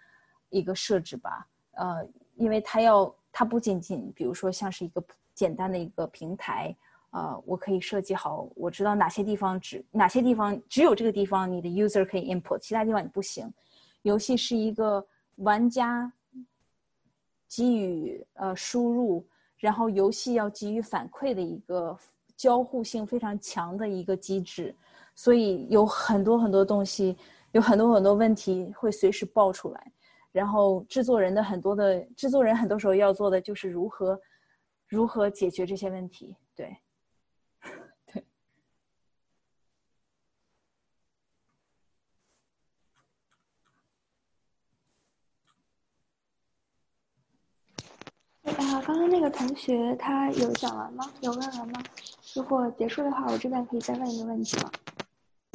[0.51, 1.45] 一个设置吧。
[1.73, 5.03] 呃，因为它要它不仅仅比如说像是一个
[5.35, 6.73] 简单的一个平台，
[7.15, 13.49] 呃，我可以设计好，我知道哪些地方只哪些地方只有这个地方你的 user 可以 input，其他地方你不行。
[14.03, 15.07] 游戏是一个
[15.37, 16.13] 玩家
[17.49, 19.25] 给予呃输入，
[19.59, 21.97] 然后游戏要给予反馈的一个
[22.37, 24.75] 交互性非常强的一个机制，
[25.15, 27.17] 所以有很多很多东西，
[27.53, 29.93] 有很多很多问题会随时爆出来。
[30.33, 34.21] 然后制作人的很多的制作人很多时候要做的就是如何
[34.89, 36.77] 如何解决这些问题，对。
[48.45, 51.05] 啊，刚刚那个同学他有讲完吗？
[51.21, 51.83] 有问完吗？
[52.35, 54.71] 如果结束的话，我这边可以再问一个问题吗？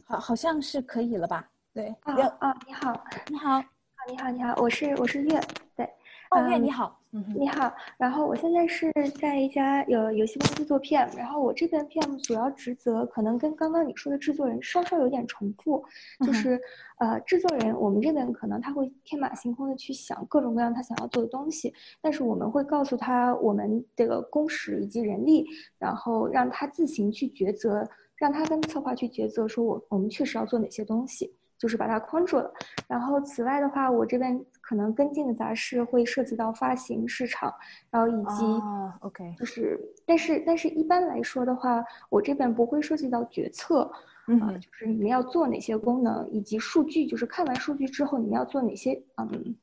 [0.06, 1.48] 好，好像是可以了吧？
[1.74, 1.96] 对。
[2.02, 3.64] 啊啊，你好，你好，
[4.08, 5.40] 你好，你好，我是我是月，
[5.76, 5.86] 对。
[6.32, 6.99] 哦，月你好。
[7.12, 15.84] 你好，然后我现在是在一家有游戏公司做 PM，然后我这边 PM 主要职责可能跟刚刚你说的制作人稍稍有点重复，
[16.24, 16.62] 就是
[17.00, 25.48] 呃制作人我们这边可能他会天马行空的去想各种各样他想要做的东西，但是我们会告诉他我们这个工时以及人力，
[25.80, 27.84] 然后让他自行去抉择，
[28.18, 31.34] 让他跟策划去抉择，说我我们确实要做哪些东西。
[31.60, 32.50] 就是把它框住了，
[32.88, 37.52] 然后此外的话，我这边可能跟进的杂事会涉及到发行市场，
[37.90, 38.46] 然后以及
[39.00, 43.92] ，OK，就是，但是但是一般来说的话，我这边不会涉及到决策，
[44.40, 49.56] 啊，就是你们要做哪些功能，以及数据，就是看完数据之后你们要做哪些嗯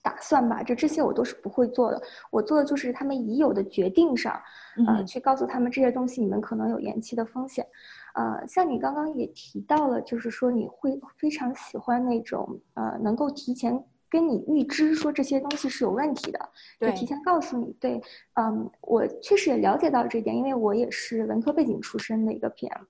[0.00, 2.00] 打算吧，这这些我都是不会做的，
[2.30, 4.40] 我做的就是他们已有的决定上，
[4.86, 7.66] 呃，去告诉他们这些东西你们可能有延期的风险。
[8.14, 13.84] 呃，像你刚刚也提到了，就是说你会非常喜欢那种呃，能够提前
[14.14, 16.38] 跟你预知说这些东西是有问题的，
[16.78, 17.74] 就提前告诉你。
[17.80, 18.00] 对，
[18.34, 22.82] 嗯，我确实也了解到这一点，因为我也是文科背景出身的一个 PM，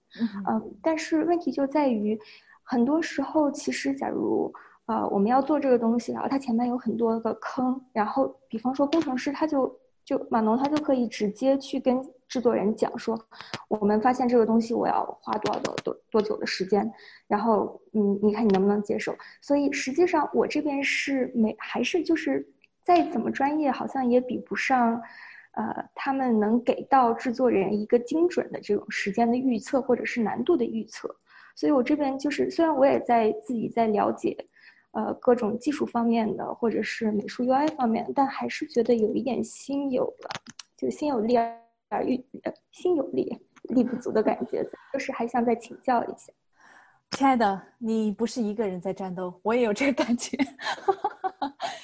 [0.47, 2.21] 嗯，但是问题就在于，
[2.63, 4.53] 很多时候其实假如
[4.85, 12.05] 呃我们要做这个东西，然后它前面有很多个坑，然后比方说工程师他就就码农他就可以直接去跟。
[12.35, 13.17] 制作人讲说，
[13.69, 16.93] 我们发现这个东西我要花多少多多多久的时间，
[17.29, 19.15] 然后嗯，你看你能不能接受？
[19.41, 22.45] 所以实际上我这边是没，还是就是
[22.83, 25.01] 再怎么专业，好像也比不上，
[25.53, 31.15] 呃，他们能给到制作人一个精准的这种时间的预测或者是难度的预测。
[31.55, 34.37] 所以我这边就是虽然我也在自己在了解，
[34.91, 40.31] 呃，各种技术方面的或者是美术 UI 方面，但还是觉得有一点心有了，
[40.77, 41.39] 就心有力。
[42.03, 42.25] 欲
[42.71, 46.33] 心有力，力不足的感觉，就是还想再请教一下，
[47.13, 50.37] 亲爱的，你不是一个人在战斗，我也有这个感觉。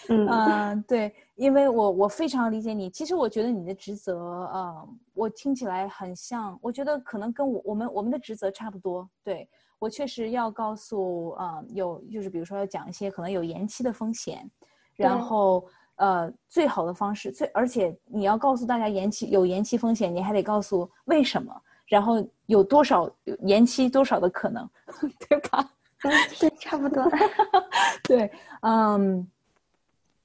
[0.08, 2.90] 嗯， 对，因为我我非常理解你。
[2.90, 9.08] 其实我觉得你的职责，嗯，我听起来很像，我觉得可能跟我我们我们的职责差不多。
[9.22, 9.48] 对
[9.78, 14.50] 我确实要告诉，嗯，有就是比如说要讲一些可能有延期的风险，
[14.96, 15.64] 然后。
[16.00, 21.54] 呃，最好的方式，最而且你要告诉大家延期有延期风险，你还得告诉为什么，
[21.86, 23.08] 然后有多少
[23.40, 24.66] 延期多少的可能，
[25.28, 25.70] 对吧？
[26.04, 27.06] 嗯，对，差不多。
[28.08, 28.32] 对，
[28.62, 29.30] 嗯，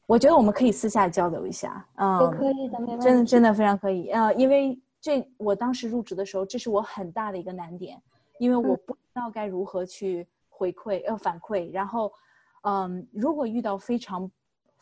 [0.08, 3.04] 我觉得我们可以私下交流一下，嗯，可以的，没问题。
[3.04, 8.02] 真的真的非常可以，呃，因为这我当时入职的时候，这是我很大的一个难点，
[8.40, 12.14] 因为我不知道该如何去回馈呃反馈，然后，
[12.62, 14.32] 嗯，如果遇到非常。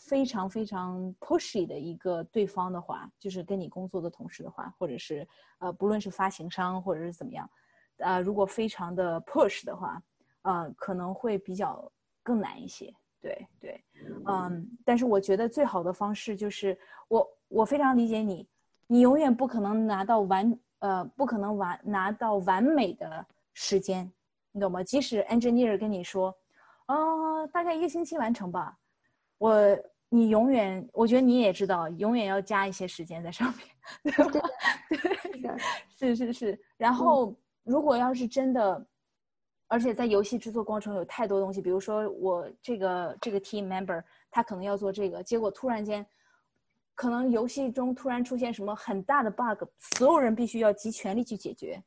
[0.05, 5.25] 非常非常 pushy 的一个对方的话，就是跟你工作的同事的话，或者是
[5.59, 7.49] 呃，不论是发行商或者是怎么样，
[7.99, 10.01] 啊，如果非常的 push 的话，
[10.41, 11.89] 呃，可能会比较
[12.21, 12.93] 更难一些。
[13.21, 13.83] 对对，
[14.25, 16.77] 嗯，但是我觉得最好的方式就是
[17.07, 18.45] 我我非常理解你，
[18.87, 24.11] 你永远不可能拿到完呃，不可能完拿到完美的时间，
[24.51, 24.83] 你懂吗？
[24.83, 26.35] 即使 engineer 跟你说，
[26.87, 28.77] 啊，大概一个星期完成吧，
[29.37, 29.53] 我。
[30.15, 34.47] 你永远，我觉得你也知道，永远要加一些时间在上面， 对吧？
[35.97, 36.61] 对，是是是。
[36.77, 38.85] 然后，如果要是真的，
[39.67, 46.05] 而且在游戏制作过程有太多东西，比如说我这个这个 team member 他可能要做这个，结果突然间，
[46.93, 51.83] 可能游戏中突然出现什么很大的 bug，所有人必须要集全力去解决，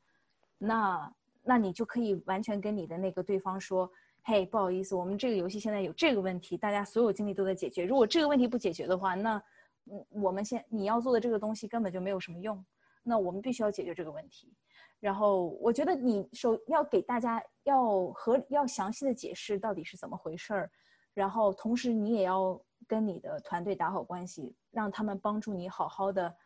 [0.58, 1.14] 那
[1.44, 3.88] 那你就可以完全跟你的那个对方说。
[4.28, 7.84] 嘿，不好意思，我们这个游戏现在有这个问题，大家所有精力都在解决。
[7.84, 9.40] 如果这个问题不解决的话，那，
[9.88, 12.66] 嗯，我们现你要做的这个东西根本就没有什么用。
[13.04, 14.52] 那我们必须要解决这个问题。
[14.98, 20.70] 然后我觉得你首要给大家要和要详细的解释到底是怎么回事儿，
[21.14, 26.36] 然后同时你也要跟你的团队打好关系，让他们帮助你好好的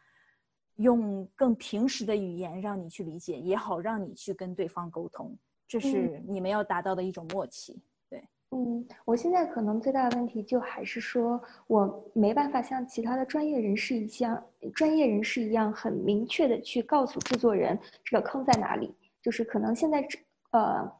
[0.75, 5.35] 用更平实的语言让你去理解，也好让你去跟对方沟通，
[5.71, 7.81] 这是你们要达到的一种默契。
[8.09, 14.45] 对嗯，我现在可能最大的问题就还是说，我没办法像其他的专业人士一样，
[14.75, 18.93] 专业人士一样很明确的去告诉制作人这个坑在哪里。
[19.23, 20.05] 就是可能现在，
[20.51, 20.93] 呃，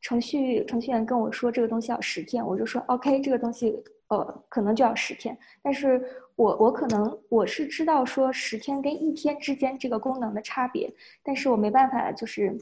[0.00, 5.36] 程序程序员跟我说这个东西要十天，我就说 OK，这个东西呃可能就要十天。
[5.60, 6.02] 但是
[6.34, 10.90] 我我可能我是知道说十天跟一天之间这个功能的差别，
[11.22, 12.58] 但是我没办法就是。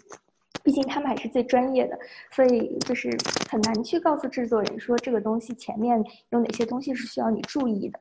[0.67, 1.97] 毕竟他们还是最专业的，
[2.33, 3.09] 所以就是
[3.49, 8.01] 很难去告诉制作人说这个东西前面有哪些东西是需要你注意的，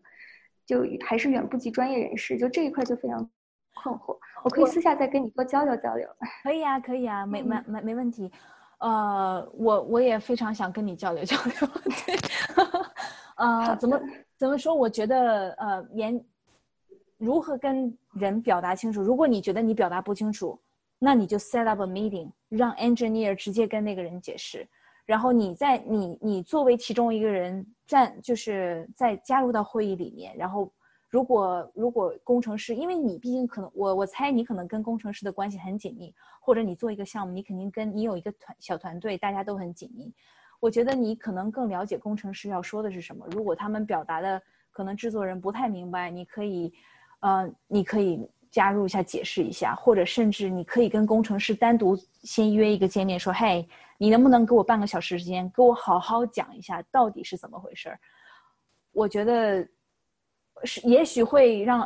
[0.66, 3.30] 就还是远不及专业人士，就这一块就非常
[3.76, 4.18] 困惑。
[4.44, 6.10] 我可以私下再跟你多交流交流。
[6.42, 8.32] 可以啊，可以啊，没没没没问题。
[8.80, 11.54] 呃，我我也非常想跟你交流交流。
[12.08, 12.18] 对，
[13.38, 14.02] 呃，怎么
[14.40, 14.74] 怎么说？
[14.74, 16.20] 我觉得呃，言
[17.20, 19.04] 如何跟人表达清楚？
[19.04, 20.60] 如果你觉得你表达不清楚。
[21.06, 24.68] 那你就 set up a meeting，让 engineer 直接跟那个人解释，
[25.06, 30.36] 然后你在你你作为其中一个人站，就是在加入到会议里面。
[30.36, 30.74] 然后
[31.08, 40.12] 如果如果工程师，因为你毕竟可能我我猜你可能跟工程师的关系很紧密，或者你做一个项目，你肯定跟你有一个团小团队，大家都很紧密。
[40.60, 43.28] 我觉得你可能更了解工程师要说的是什么。
[43.30, 44.42] 如果他们表达的
[44.72, 46.74] 可能制作人不太明白，你可以，
[47.20, 48.28] 呃，你可以。
[48.56, 51.94] 加入一下，解释一下，或者甚至你可以跟工程师单独
[52.24, 58.00] 先约一个见面，说：“嘿，你能不能给我半个小时时间，给我好好讲一下到底是怎么回事儿？”
[58.96, 59.68] 我觉得
[60.64, 61.86] 是，也许会让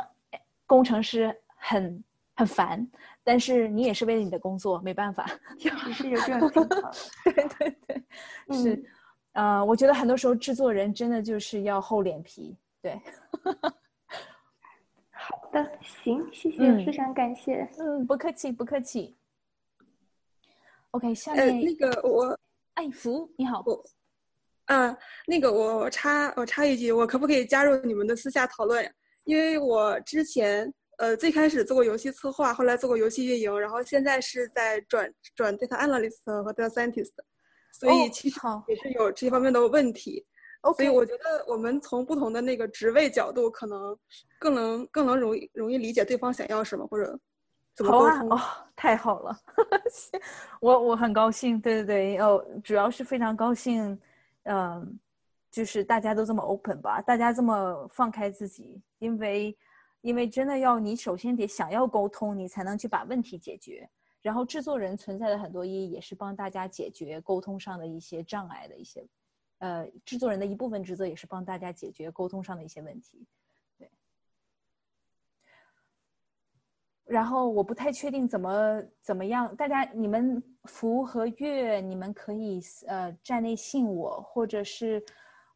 [0.64, 2.04] 工程师很
[2.36, 2.88] 很烦，
[3.24, 5.26] 但是你也是为了你的工作，没办法。
[5.58, 6.92] 也是有这种情况。
[7.34, 8.84] 对对对，是，
[9.32, 12.96] 呃，我觉得很多时候制作人真的就是要厚脸皮，对。
[15.30, 17.62] 好的，行，谢谢，非常感谢。
[17.78, 19.16] 嗯，不客气，不客气。
[20.90, 22.36] OK，下面那个我，
[22.74, 23.62] 艾福，你好。
[23.64, 23.84] 我，
[24.64, 24.96] 啊，
[25.28, 28.92] 那个我插我插一句，我可不可以加入你们的私下讨论？
[29.22, 37.12] 因为我之前呃最开始做过游戏策划，后来做过游戏运营，然后现在是在转转 data analyst 和 data scientist，
[37.72, 40.26] 所以其实也是有这方面的问题。
[40.76, 43.96] 所以我觉得我们从不同的那个职位角度，可能
[44.38, 47.18] 更能更能容易容易理解对方想要什么或者
[47.74, 48.30] 怎么沟通。
[48.30, 48.40] 哦，
[48.76, 49.36] 太好了，
[50.60, 51.60] 我我很高兴。
[51.60, 53.98] 对对对，哦，主要是非常高兴，
[54.42, 54.98] 嗯，
[55.50, 59.56] 就是大家都这么 open 吧，大家这么放开自己，因为
[60.02, 63.88] 因为真的要你首先得想要沟通，你才能去把问题解决。
[64.20, 69.02] 然后制作人存在的很多意义，也是帮大家解决沟通上的一些障碍的一些。
[69.60, 73.26] 呃，制作人的一部分职责也是帮大家解决沟通上的一些问题，
[73.78, 73.90] 对。
[77.04, 85.04] 然后我不太确定怎么怎么样，大家你们福和月，你们可以呃站内信我，或者是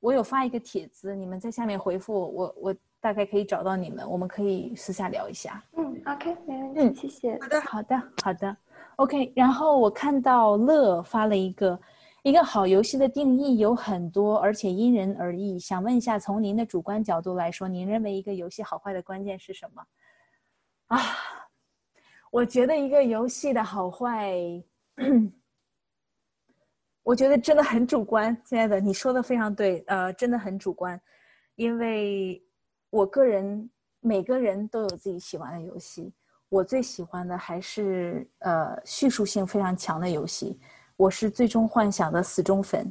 [0.01, 5.65] 我有发一个帖子，你们在下面回复我，我大概可以找到你们，我们可以私下聊一下。
[5.79, 7.39] 嗯，OK，没问题，谢谢。
[7.41, 8.57] 好的，好的，好的
[8.97, 9.33] ，OK。
[9.35, 11.81] 然后我看到乐发了一个。
[12.25, 15.59] 一个好游戏的定义有很多，而且因人而异。
[15.59, 19.85] 想问一下，从您的主观角度来说，您认为一个游戏好坏的关键是什么？
[20.87, 20.99] 啊，
[22.31, 24.33] 我觉得一个游戏的好坏，
[27.05, 28.35] 我觉得真的很主观。
[28.43, 30.99] 亲爱的，你说的非常对，呃，真的很主观，
[31.57, 32.43] 因为
[32.89, 33.69] 我个人
[34.01, 36.11] 每个人都有自己喜欢的游戏，
[36.49, 40.59] 我最喜欢的还是呃叙述性非常强的游戏。
[40.97, 42.91] 我是最终幻想的死忠粉，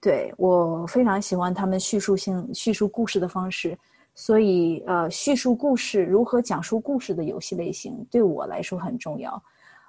[0.00, 3.78] 对我非常喜欢他们叙述性叙述故事的方式，
[4.14, 9.42] 所以呃，叙述故事如何讲述故事的游戏类型对我来说很重要，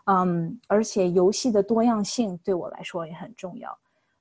[0.05, 3.78] 嗯，而且游戏的多样性对我来说也很重要，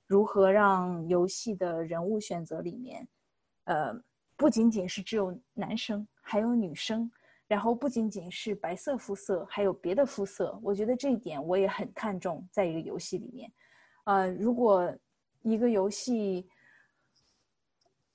[0.07, 3.07] 如何让游戏的人物选择里面，
[3.65, 3.93] 呃，
[4.37, 7.11] 不仅仅是只有男生，还有女生。
[7.53, 10.59] 然后不仅仅是白色肤色，还有别的肤色。
[10.63, 13.53] 我觉得这一点我也很看重，在一个游戏里面。
[14.05, 14.91] 呃，如果
[15.43, 16.49] 一个游戏，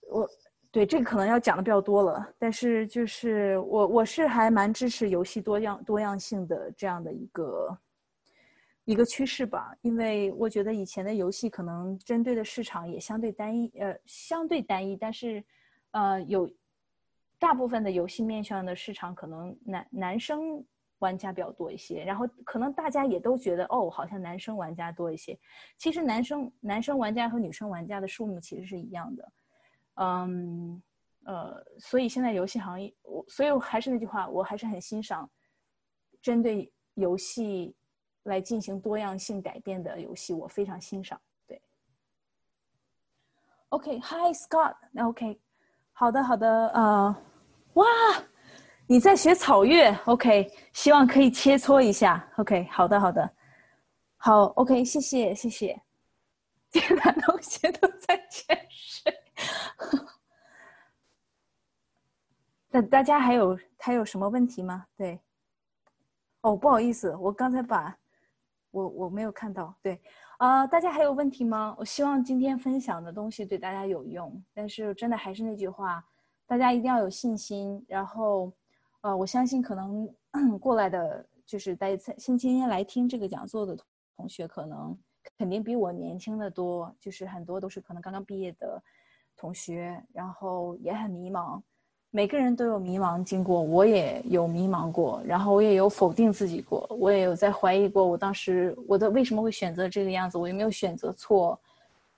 [0.10, 0.28] 我
[0.72, 7.78] 对这个可能要讲的比较多了，但是就是我我是还蛮支持游戏多样多样性的这样的一个
[8.86, 15.44] 一个趋势吧，因为我觉得以前的游戏可能针对的市场也相对单一，呃，相对单一，但是
[15.92, 16.50] 呃有。
[17.40, 20.66] 大部分的游戏面向的市场，可能男男生
[21.00, 25.38] 玩家比较多一些，然后可能大家也都觉得哦，好像男生玩家多一些。
[25.78, 29.32] 其实男生男生玩家和女生玩家的数目其实是一样的，
[29.96, 30.82] 嗯
[31.26, 35.30] 呃，所以现在游戏行业，我所以我还是那句话，我还是很欣赏
[36.22, 37.76] 针对游戏
[38.24, 41.20] 来进行多样性改变的游戏，我非常欣赏。
[41.46, 41.62] 对
[43.70, 45.40] ，OK，Hi Scott，OK，
[45.92, 47.16] 好的好的，呃，
[47.78, 47.86] 哇。
[48.90, 53.30] 你在学草月，OK，希望可以切磋一下，OK，好的，好的，
[54.16, 55.78] 好，OK，谢谢，谢谢。
[56.72, 59.14] 天哪，同学都在潜水。
[62.70, 64.86] 那大家还有还有什么问题吗？
[64.96, 65.20] 对。
[66.40, 67.94] 哦，不好意思，我刚才把，
[68.72, 69.76] 我我没有看到。
[69.82, 70.02] 对，
[70.38, 71.76] 啊，大家还有问题吗？
[71.78, 74.42] 我希望今天分享的东西对大家有用。
[74.54, 76.02] 但是真的还是那句话，
[76.48, 78.52] 大家一定要有信心，然后。
[79.02, 80.10] 呃，我相信可能
[80.60, 83.78] 过来的，就是在星期天来听这个讲座的
[84.18, 84.98] 同学，可能
[85.38, 88.82] 肯定比我年轻的多，就是很多都是可能刚刚毕业的
[89.38, 91.62] 同学，然后也很迷茫。
[92.10, 101.58] 每个人都有迷茫经过，我也有迷茫过，然后我也有否定自己过，我也有在怀疑过，我当时我的为什么会选择这个样子，我有没有选择错？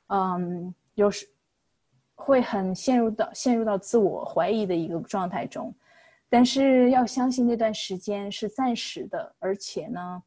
[0.07, 1.27] 嗯，有时
[2.19, 5.73] 会很陷入到陷入到自我怀疑的一个状态中。
[6.27, 10.21] 但是要相信那段时间是暂时的，而且呢，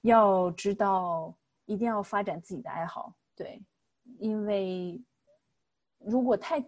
[0.00, 1.34] 要知道
[1.66, 3.60] 一定要发展自己的爱好，对，
[4.18, 4.98] 因为
[5.98, 6.64] 如果太，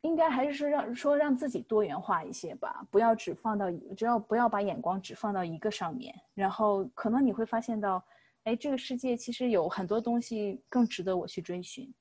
[0.00, 8.02] 应该还是说让说让自己多元化一些吧，不要只放到，只要不要把眼光只放到一个上面，然后可能你会发现到，
[8.44, 11.92] 哎，这个世界其实有很多东西更值得我去追寻，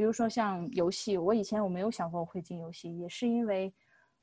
[0.00, 3.70] 比如说像游戏，我以前我没有想过我会进游戏，也是因为。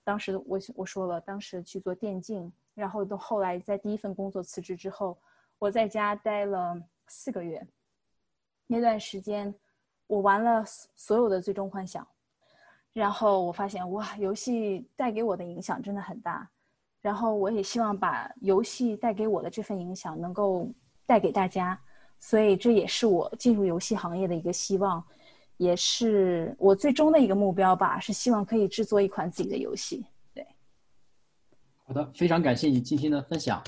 [0.03, 5.15] 当时我我说了，当时去做电竞，然后到后来在第一份工作辞职之后，
[5.59, 7.63] 我在家待了四个月。
[8.65, 9.53] 那段时间，
[10.07, 10.65] 我玩了
[10.95, 12.07] 所有的最终幻想，
[12.91, 16.49] 然后我发现哇，游戏带给我的影响真的很大。
[17.01, 20.67] 然后我也希望把游戏带给我的这份影响能够
[21.05, 21.80] 带给大家，
[22.19, 25.05] 所以这也是我进入游戏行业的一个希望。
[25.58, 30.05] 也是我最终的一个目标吧，是希望可以制作一款自己的游戏。
[30.34, 30.47] 对，
[31.84, 33.64] 好的，非常感谢你今天的分享。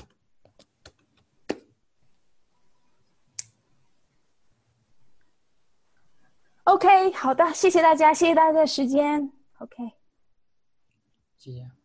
[6.64, 9.32] OK，好的，谢谢大家，谢谢大家的时间。
[9.58, 9.92] OK，
[11.36, 11.79] 谢谢。